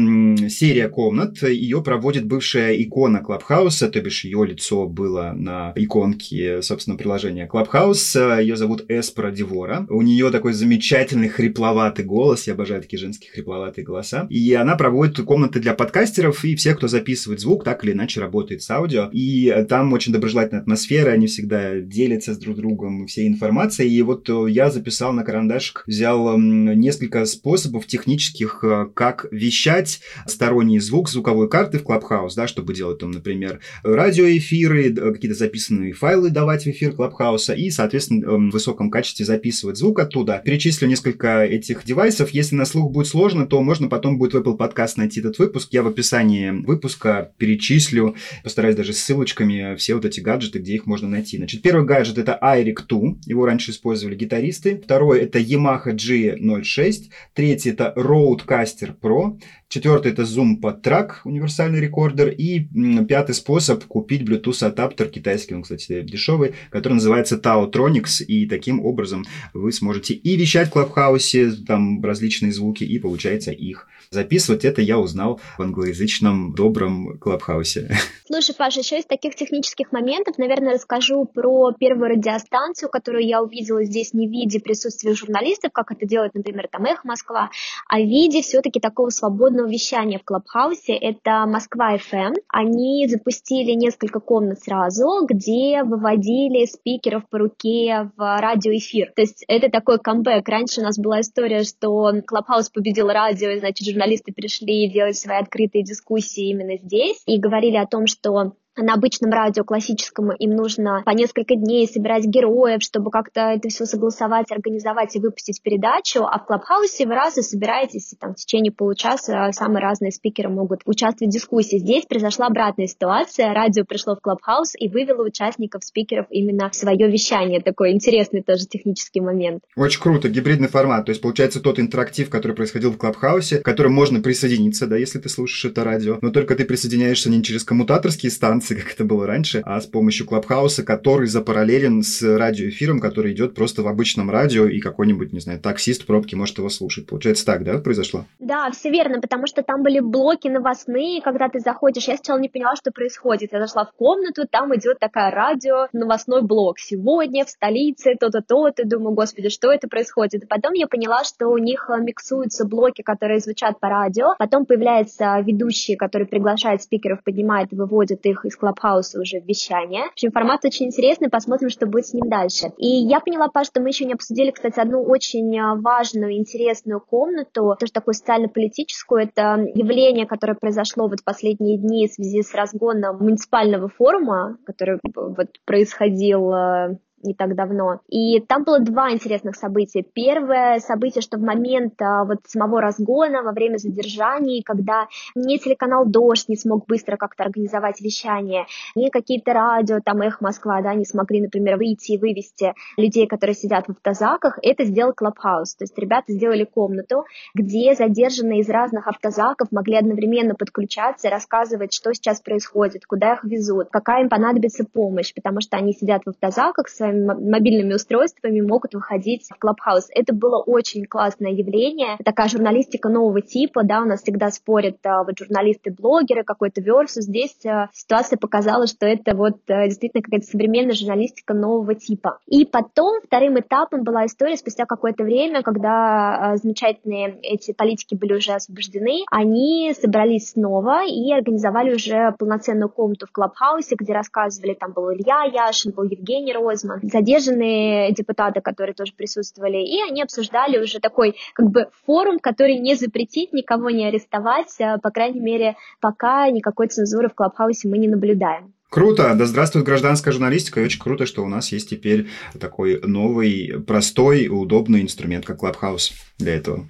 серия 0.47 0.89
комнат, 0.89 1.41
ее 1.41 1.81
проводит 1.81 2.25
бывшая 2.25 2.81
икона 2.81 3.19
Клабхауса, 3.19 3.89
то 3.89 3.99
бишь 3.99 4.23
ее 4.25 4.45
лицо 4.45 4.85
было 4.85 5.33
на 5.35 5.73
иконке, 5.75 6.61
собственно, 6.61 6.97
приложения 6.97 7.47
Клабхаус. 7.47 8.15
Ее 8.15 8.55
зовут 8.55 8.85
Эспри 8.89 9.31
Дивора. 9.31 9.87
У 9.89 10.03
нее 10.03 10.29
такой 10.29 10.53
замечательный 10.53 11.29
хрипловатый 11.29 12.05
голос, 12.05 12.45
я 12.45 12.53
обожаю 12.53 12.81
такие 12.81 12.99
женские 12.99 13.31
хрипловатые 13.31 13.83
голоса. 13.83 14.27
И 14.29 14.53
она 14.53 14.75
проводит 14.75 15.19
комнаты 15.25 15.59
для 15.59 15.73
подкастеров 15.73 16.45
и 16.45 16.55
всех, 16.55 16.77
кто 16.77 16.87
записывает 16.87 17.39
звук, 17.39 17.63
так 17.63 17.83
или 17.83 17.93
иначе 17.93 18.18
работает 18.19 18.61
с 18.61 18.69
аудио. 18.69 19.09
И 19.11 19.65
там 19.67 19.93
очень 19.93 20.13
доброжелательная 20.13 20.61
атмосфера, 20.61 21.11
они 21.11 21.27
всегда 21.27 21.79
делятся 21.79 22.33
с 22.33 22.37
друг 22.37 22.57
другом 22.57 23.07
всей 23.07 23.27
информацией. 23.27 23.89
И 23.95 24.01
вот 24.01 24.29
я 24.47 24.69
записал 24.69 25.13
на 25.13 25.23
карандашик, 25.23 25.83
взял 25.87 26.37
несколько 26.37 27.25
способов 27.25 27.87
технических, 27.87 28.63
э, 28.63 28.87
как 28.93 29.27
вещать 29.31 30.01
сторонний 30.25 30.79
звук 30.79 31.09
звуковой 31.09 31.49
карты 31.49 31.79
в 31.79 31.83
Clubhouse, 31.83 32.33
да, 32.35 32.47
чтобы 32.47 32.73
делать 32.73 32.99
там, 32.99 33.11
например, 33.11 33.59
радиоэфиры, 33.83 34.93
какие-то 34.93 35.37
записанные 35.37 35.93
файлы 35.93 36.29
давать 36.29 36.63
в 36.63 36.67
эфир 36.67 36.93
Клабхауса 36.93 37.53
и, 37.53 37.69
соответственно, 37.69 38.25
эм, 38.25 38.49
в 38.49 38.53
высоком 38.53 38.89
качестве 38.89 39.25
записывать 39.25 39.77
звук 39.77 39.99
оттуда. 39.99 40.41
Перечислю 40.43 40.87
несколько 40.87 41.43
этих 41.43 41.85
девайсов. 41.85 42.31
Если 42.31 42.55
на 42.55 42.65
слух 42.65 42.91
будет 42.91 43.07
сложно, 43.07 43.45
то 43.45 43.61
можно 43.61 43.87
потом 43.87 44.17
будет 44.17 44.33
в 44.33 44.37
Apple 44.37 44.57
Podcast 44.57 44.93
найти 44.97 45.19
этот 45.19 45.39
выпуск. 45.39 45.69
Я 45.71 45.83
в 45.83 45.87
описании 45.87 46.51
выпуска 46.51 47.31
перечислю, 47.37 48.08
постараюсь 48.43 48.75
даже 48.75 48.93
ссылочками 48.93 49.75
все 49.75 49.95
вот 49.95 50.05
эти 50.05 50.19
гаджеты, 50.19 50.59
где 50.59 50.75
их 50.75 50.85
можно 50.85 51.07
найти. 51.07 51.37
Значит, 51.37 51.61
первый 51.61 51.85
гаджет 51.85 52.17
это 52.17 52.37
iRig 52.41 52.85
2, 52.87 53.01
его 53.25 53.45
раньше 53.45 53.71
использовали 53.71 54.15
гитаристы. 54.15 54.81
Второй 54.83 55.19
это 55.19 55.39
Yamaha 55.39 55.93
G06. 55.93 57.09
Третий 57.33 57.69
это 57.69 57.93
Rodecaster 57.95 58.93
Pro. 58.99 59.39
Четвертый 59.67 60.11
это 60.11 60.23
Zoom 60.23 60.57
под 60.57 60.81
трак, 60.81 61.21
универсальный 61.25 61.79
рекордер. 61.79 62.29
И 62.29 62.67
пятый 63.07 63.35
способ 63.35 63.85
купить 63.85 64.23
Bluetooth 64.23 64.65
адаптер 64.65 65.09
китайский, 65.09 65.53
он, 65.53 65.61
кстати, 65.61 66.01
дешевый, 66.01 66.53
который 66.71 66.93
называется 66.93 67.35
Taotronics. 67.35 68.23
И 68.23 68.47
таким 68.47 68.83
образом 68.83 69.25
вы 69.53 69.71
сможете 69.71 70.15
и 70.15 70.35
вещать 70.35 70.69
в 70.69 70.71
Клабхаусе, 70.71 71.51
там 71.67 72.03
различные 72.03 72.51
звуки, 72.51 72.83
и 72.83 72.97
получается 72.97 73.51
их 73.51 73.87
записывать. 74.11 74.65
Это 74.65 74.81
я 74.81 74.97
узнал 74.97 75.39
в 75.57 75.61
англоязычном 75.61 76.55
добром 76.55 77.19
Клабхаусе. 77.19 77.89
Слушай, 78.25 78.55
Паша, 78.55 78.79
еще 78.79 78.97
из 78.97 79.05
таких 79.05 79.35
технических 79.35 79.91
моментов, 79.91 80.37
наверное, 80.37 80.73
расскажу 80.73 81.25
про 81.25 81.71
первую 81.73 82.09
радиостанцию, 82.11 82.89
которую 82.89 83.25
я 83.25 83.41
увидела 83.41 83.83
здесь 83.83 84.13
не 84.13 84.27
в 84.27 84.31
виде 84.31 84.59
присутствия 84.59 85.13
журналистов, 85.13 85.71
как 85.71 85.91
это 85.91 86.07
делает, 86.07 86.33
например, 86.33 86.67
там 86.71 86.85
Эхо 86.85 87.07
Москвы, 87.07 87.51
а 87.87 87.97
в 87.97 88.05
виде 88.05 88.41
все-таки 88.41 88.79
такого 88.79 89.09
свободного 89.09 89.67
вещания 89.67 90.17
в 90.17 90.23
Клабхаусе. 90.23 90.93
Это 90.93 91.45
Москва 91.45 91.95
FM. 91.95 92.33
Они 92.47 93.07
запустили 93.07 93.73
несколько 93.73 94.19
комнат 94.19 94.59
сразу, 94.61 95.25
где 95.27 95.83
выводили 95.83 96.65
спикеров 96.65 97.29
по 97.29 97.37
руке 97.37 98.09
в 98.17 98.41
радиоэфир. 98.41 99.11
То 99.15 99.21
есть 99.21 99.45
это 99.47 99.69
такой 99.69 99.99
камбэк. 99.99 100.47
Раньше 100.47 100.81
у 100.81 100.83
нас 100.83 100.97
была 100.97 101.21
история, 101.21 101.63
что 101.63 102.11
Клабхаус 102.25 102.69
победил 102.69 103.09
радио, 103.09 103.49
и, 103.49 103.59
значит, 103.59 103.98
журналисты 103.99 104.31
пришли 104.31 104.89
делать 104.89 105.17
свои 105.17 105.37
открытые 105.37 105.83
дискуссии 105.83 106.49
именно 106.49 106.77
здесь 106.77 107.21
и 107.25 107.37
говорили 107.37 107.75
о 107.75 107.85
том, 107.85 108.07
что 108.07 108.53
на 108.81 108.93
обычном 108.93 109.31
радио 109.31 109.63
классическому 109.63 110.33
им 110.33 110.51
нужно 110.51 111.03
по 111.05 111.11
несколько 111.11 111.55
дней 111.55 111.87
собирать 111.87 112.25
героев, 112.25 112.81
чтобы 112.81 113.11
как-то 113.11 113.41
это 113.41 113.69
все 113.69 113.85
согласовать, 113.85 114.51
организовать 114.51 115.15
и 115.15 115.19
выпустить 115.19 115.61
передачу, 115.61 116.23
а 116.23 116.39
в 116.39 116.45
Клабхаусе 116.45 117.05
вы 117.05 117.15
раз 117.15 117.37
и 117.37 117.41
собираетесь, 117.41 118.13
и 118.13 118.15
там 118.15 118.33
в 118.33 118.35
течение 118.35 118.71
получаса 118.71 119.49
самые 119.51 119.81
разные 119.81 120.11
спикеры 120.11 120.49
могут 120.49 120.81
участвовать 120.85 121.31
в 121.31 121.33
дискуссии. 121.33 121.77
Здесь 121.77 122.05
произошла 122.05 122.47
обратная 122.47 122.87
ситуация, 122.87 123.53
радио 123.53 123.83
пришло 123.85 124.15
в 124.15 124.21
Клабхаус 124.21 124.73
и 124.77 124.89
вывело 124.89 125.23
участников, 125.23 125.83
спикеров 125.83 126.27
именно 126.29 126.69
в 126.69 126.75
свое 126.75 127.09
вещание. 127.09 127.61
Такой 127.61 127.91
интересный 127.91 128.41
тоже 128.41 128.65
технический 128.65 129.21
момент. 129.21 129.63
Очень 129.75 130.01
круто, 130.01 130.29
гибридный 130.29 130.67
формат, 130.67 131.05
то 131.05 131.11
есть 131.11 131.21
получается 131.21 131.61
тот 131.61 131.79
интерактив, 131.79 132.29
который 132.29 132.53
происходил 132.53 132.91
в 132.91 132.97
Клабхаусе, 132.97 133.59
к 133.59 133.65
которому 133.65 133.95
можно 133.95 134.21
присоединиться, 134.21 134.87
да, 134.87 134.97
если 134.97 135.19
ты 135.19 135.29
слушаешь 135.29 135.71
это 135.71 135.83
радио, 135.83 136.17
но 136.21 136.29
только 136.29 136.55
ты 136.55 136.65
присоединяешься 136.65 137.29
не 137.29 137.43
через 137.43 137.63
коммутаторские 137.63 138.31
станции, 138.31 138.68
трансляции, 138.69 138.75
как 138.75 138.93
это 138.93 139.05
было 139.05 139.27
раньше, 139.27 139.61
а 139.65 139.79
с 139.79 139.85
помощью 139.85 140.25
Клабхауса, 140.25 140.83
который 140.83 141.27
запараллелен 141.27 142.03
с 142.03 142.21
радиоэфиром, 142.21 142.99
который 142.99 143.33
идет 143.33 143.55
просто 143.55 143.83
в 143.83 143.87
обычном 143.87 144.29
радио, 144.29 144.65
и 144.65 144.79
какой-нибудь, 144.79 145.33
не 145.33 145.39
знаю, 145.39 145.59
таксист 145.59 146.03
в 146.03 146.05
пробке 146.05 146.35
может 146.35 146.57
его 146.57 146.69
слушать. 146.69 147.07
Получается 147.07 147.45
так, 147.45 147.63
да, 147.63 147.79
произошло? 147.79 148.25
Да, 148.39 148.69
все 148.71 148.89
верно, 148.89 149.21
потому 149.21 149.47
что 149.47 149.63
там 149.63 149.83
были 149.83 149.99
блоки 149.99 150.47
новостные, 150.47 151.21
когда 151.21 151.49
ты 151.49 151.59
заходишь, 151.59 152.07
я 152.07 152.15
сначала 152.15 152.39
не 152.39 152.49
поняла, 152.49 152.75
что 152.75 152.91
происходит. 152.91 153.51
Я 153.51 153.59
зашла 153.59 153.85
в 153.85 153.93
комнату, 153.93 154.47
там 154.49 154.75
идет 154.75 154.99
такая 154.99 155.31
радио, 155.31 155.87
новостной 155.93 156.41
блок. 156.41 156.79
Сегодня 156.79 157.45
в 157.45 157.49
столице 157.49 158.15
то-то, 158.19 158.41
то-то. 158.41 158.85
Думаю, 158.85 159.13
господи, 159.15 159.49
что 159.49 159.71
это 159.71 159.87
происходит? 159.87 160.47
Потом 160.47 160.73
я 160.73 160.87
поняла, 160.87 161.23
что 161.23 161.47
у 161.47 161.57
них 161.57 161.89
э, 161.89 162.01
миксуются 162.01 162.65
блоки, 162.65 163.01
которые 163.01 163.39
звучат 163.39 163.79
по 163.79 163.89
радио. 163.89 164.35
Потом 164.37 164.65
появляется 164.65 165.39
ведущий, 165.39 165.95
который 165.95 166.27
приглашает 166.27 166.81
спикеров, 166.81 167.23
поднимает 167.23 167.73
и 167.73 167.75
выводит 167.75 168.25
их 168.25 168.45
из 168.45 168.55
Клабхауса 168.59 169.19
уже 169.19 169.39
вещание. 169.39 170.03
В 170.09 170.11
общем, 170.13 170.31
формат 170.31 170.65
очень 170.65 170.87
интересный, 170.87 171.29
посмотрим, 171.29 171.69
что 171.69 171.85
будет 171.85 172.07
с 172.07 172.13
ним 172.13 172.29
дальше. 172.29 172.71
И 172.77 172.87
я 172.87 173.19
поняла, 173.19 173.47
Паш, 173.47 173.67
что 173.67 173.81
мы 173.81 173.89
еще 173.89 174.05
не 174.05 174.13
обсудили, 174.13 174.51
кстати, 174.51 174.79
одну 174.79 175.03
очень 175.03 175.57
а, 175.57 175.75
важную, 175.75 176.37
интересную 176.37 177.01
комнату, 177.01 177.75
тоже 177.79 177.91
такую 177.91 178.13
социально-политическую. 178.13 179.23
Это 179.23 179.65
явление, 179.73 180.25
которое 180.25 180.55
произошло 180.55 181.07
вот 181.07 181.21
в 181.21 181.23
последние 181.23 181.77
дни 181.77 182.07
в 182.07 182.13
связи 182.13 182.41
с 182.41 182.53
разгоном 182.53 183.17
муниципального 183.17 183.89
форума, 183.89 184.57
который 184.65 184.99
вот 185.15 185.47
происходил 185.65 186.51
а, 186.51 186.89
не 187.23 187.33
так 187.33 187.55
давно. 187.55 188.01
И 188.07 188.39
там 188.39 188.63
было 188.63 188.79
два 188.79 189.11
интересных 189.11 189.55
события. 189.55 190.03
Первое 190.03 190.79
событие, 190.79 191.21
что 191.21 191.37
в 191.37 191.41
момент 191.41 192.01
а, 192.01 192.25
вот 192.25 192.39
самого 192.45 192.81
разгона, 192.81 193.43
во 193.43 193.51
время 193.51 193.77
задержаний, 193.77 194.63
когда 194.63 195.07
ни 195.35 195.57
телеканал 195.57 196.05
«Дождь» 196.05 196.49
не 196.49 196.55
смог 196.55 196.85
быстро 196.87 197.17
как-то 197.17 197.43
организовать 197.43 198.01
вещание, 198.01 198.65
ни 198.95 199.09
какие-то 199.09 199.53
радио, 199.53 199.99
там 200.03 200.21
«Эх, 200.21 200.41
Москва», 200.41 200.81
да, 200.81 200.93
не 200.93 201.05
смогли, 201.05 201.41
например, 201.41 201.77
выйти 201.77 202.13
и 202.13 202.17
вывести 202.17 202.73
людей, 202.97 203.27
которые 203.27 203.55
сидят 203.55 203.87
в 203.87 203.91
автозаках, 203.91 204.57
это 204.61 204.85
сделал 204.85 205.13
Clubhouse. 205.13 205.75
То 205.77 205.83
есть 205.83 205.97
ребята 205.97 206.33
сделали 206.33 206.63
комнату, 206.63 207.25
где 207.53 207.93
задержанные 207.95 208.61
из 208.61 208.69
разных 208.69 209.07
автозаков 209.07 209.71
могли 209.71 209.97
одновременно 209.97 210.55
подключаться 210.55 211.27
и 211.27 211.31
рассказывать, 211.31 211.93
что 211.93 212.13
сейчас 212.13 212.41
происходит, 212.41 213.05
куда 213.05 213.33
их 213.33 213.43
везут, 213.43 213.89
какая 213.91 214.23
им 214.23 214.29
понадобится 214.29 214.85
помощь, 214.85 215.33
потому 215.33 215.61
что 215.61 215.77
они 215.77 215.93
сидят 215.93 216.23
в 216.25 216.29
автозаках 216.29 216.89
своими 217.09 217.49
мобильными 217.49 217.93
устройствами, 217.93 218.61
могут 218.61 218.93
выходить 218.93 219.47
в 219.49 219.63
Clubhouse. 219.63 220.05
Это 220.13 220.33
было 220.33 220.61
очень 220.61 221.05
классное 221.05 221.51
явление, 221.51 222.17
такая 222.23 222.47
журналистика 222.47 223.09
нового 223.09 223.41
типа, 223.41 223.83
да, 223.83 224.01
у 224.01 224.05
нас 224.05 224.21
всегда 224.21 224.51
спорят 224.51 224.97
а, 225.05 225.23
вот 225.23 225.37
журналисты-блогеры, 225.37 226.43
какой-то 226.43 226.81
версус. 226.81 227.25
Здесь 227.25 227.57
а, 227.65 227.89
ситуация 227.93 228.37
показала, 228.37 228.87
что 228.87 229.05
это 229.05 229.35
вот 229.35 229.57
а, 229.69 229.85
действительно 229.85 230.23
какая-то 230.23 230.47
современная 230.47 230.93
журналистика 230.93 231.53
нового 231.53 231.95
типа. 231.95 232.39
И 232.47 232.65
потом 232.65 233.21
вторым 233.23 233.59
этапом 233.59 234.03
была 234.03 234.25
история 234.25 234.57
спустя 234.57 234.85
какое-то 234.85 235.23
время, 235.23 235.63
когда 235.63 236.55
замечательные 236.55 237.39
эти 237.41 237.73
политики 237.73 238.15
были 238.15 238.33
уже 238.33 238.53
освобождены, 238.53 239.23
они 239.31 239.93
собрались 239.99 240.51
снова 240.51 241.05
и 241.05 241.31
организовали 241.31 241.93
уже 241.93 242.33
полноценную 242.37 242.89
комнату 242.89 243.27
в 243.27 243.31
Клабхаусе, 243.31 243.95
где 243.97 244.13
рассказывали, 244.13 244.73
там 244.73 244.93
был 244.93 245.13
Илья 245.13 245.43
Яшин, 245.43 245.91
был 245.91 246.03
Евгений 246.03 246.53
Розман, 246.53 246.98
задержанные 247.01 248.13
депутаты, 248.13 248.61
которые 248.61 248.93
тоже 248.93 249.13
присутствовали, 249.15 249.77
и 249.77 250.01
они 250.01 250.21
обсуждали 250.21 250.77
уже 250.77 250.99
такой 250.99 251.35
как 251.53 251.69
бы 251.69 251.87
форум, 252.05 252.39
который 252.39 252.77
не 252.79 252.95
запретить, 252.95 253.53
никого 253.53 253.89
не 253.89 254.07
арестовать, 254.07 254.79
а, 254.79 254.97
по 254.97 255.11
крайней 255.11 255.39
мере, 255.39 255.75
пока 255.99 256.49
никакой 256.49 256.87
цензуры 256.87 257.29
в 257.29 257.33
Клабхаусе 257.33 257.87
мы 257.87 257.97
не 257.97 258.07
наблюдаем. 258.07 258.73
Круто! 258.89 259.35
Да 259.35 259.45
здравствует 259.45 259.85
гражданская 259.85 260.33
журналистика. 260.33 260.81
И 260.81 260.83
очень 260.83 260.99
круто, 260.99 261.27
что 261.27 261.43
у 261.43 261.47
нас 261.47 261.71
есть 261.71 261.91
теперь 261.91 262.27
такой 262.59 262.99
новый, 263.03 263.83
простой, 263.85 264.47
удобный 264.47 265.01
инструмент, 265.01 265.45
как 265.45 265.59
Клабхаус 265.59 266.13
для 266.39 266.55
этого. 266.55 266.87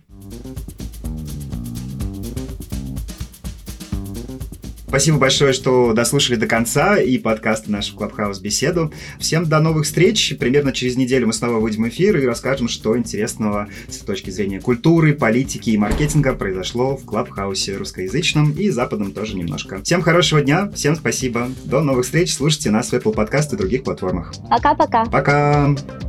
Спасибо 4.89 5.19
большое, 5.19 5.53
что 5.53 5.93
дослушали 5.93 6.35
до 6.35 6.47
конца 6.47 6.97
и 6.97 7.19
подкасты 7.19 7.69
нашу 7.69 7.95
Клабхаус 7.95 8.39
беседу. 8.39 8.91
Всем 9.19 9.45
до 9.45 9.59
новых 9.59 9.85
встреч. 9.85 10.35
Примерно 10.39 10.73
через 10.73 10.95
неделю 10.95 11.27
мы 11.27 11.33
снова 11.33 11.59
выйдем 11.59 11.83
в 11.83 11.89
эфир 11.89 12.17
и 12.17 12.25
расскажем, 12.25 12.67
что 12.67 12.97
интересного 12.97 13.67
с 13.87 13.99
точки 13.99 14.31
зрения 14.31 14.59
культуры, 14.59 15.13
политики 15.13 15.69
и 15.69 15.77
маркетинга 15.77 16.33
произошло 16.33 16.97
в 16.97 17.05
Клабхаусе 17.05 17.77
русскоязычном 17.77 18.53
и 18.53 18.71
западном 18.71 19.11
тоже 19.11 19.35
немножко. 19.35 19.79
Всем 19.83 20.01
хорошего 20.01 20.41
дня, 20.41 20.71
всем 20.73 20.95
спасибо. 20.95 21.49
До 21.65 21.81
новых 21.81 22.05
встреч. 22.05 22.33
Слушайте 22.33 22.71
нас 22.71 22.89
в 22.89 22.93
Apple 22.93 23.13
Podcast 23.13 23.53
и 23.53 23.57
других 23.57 23.83
платформах. 23.83 24.33
Пока-пока. 24.49 25.05
Пока. 25.05 25.65
-пока. 25.65 25.75
Пока. 25.75 26.08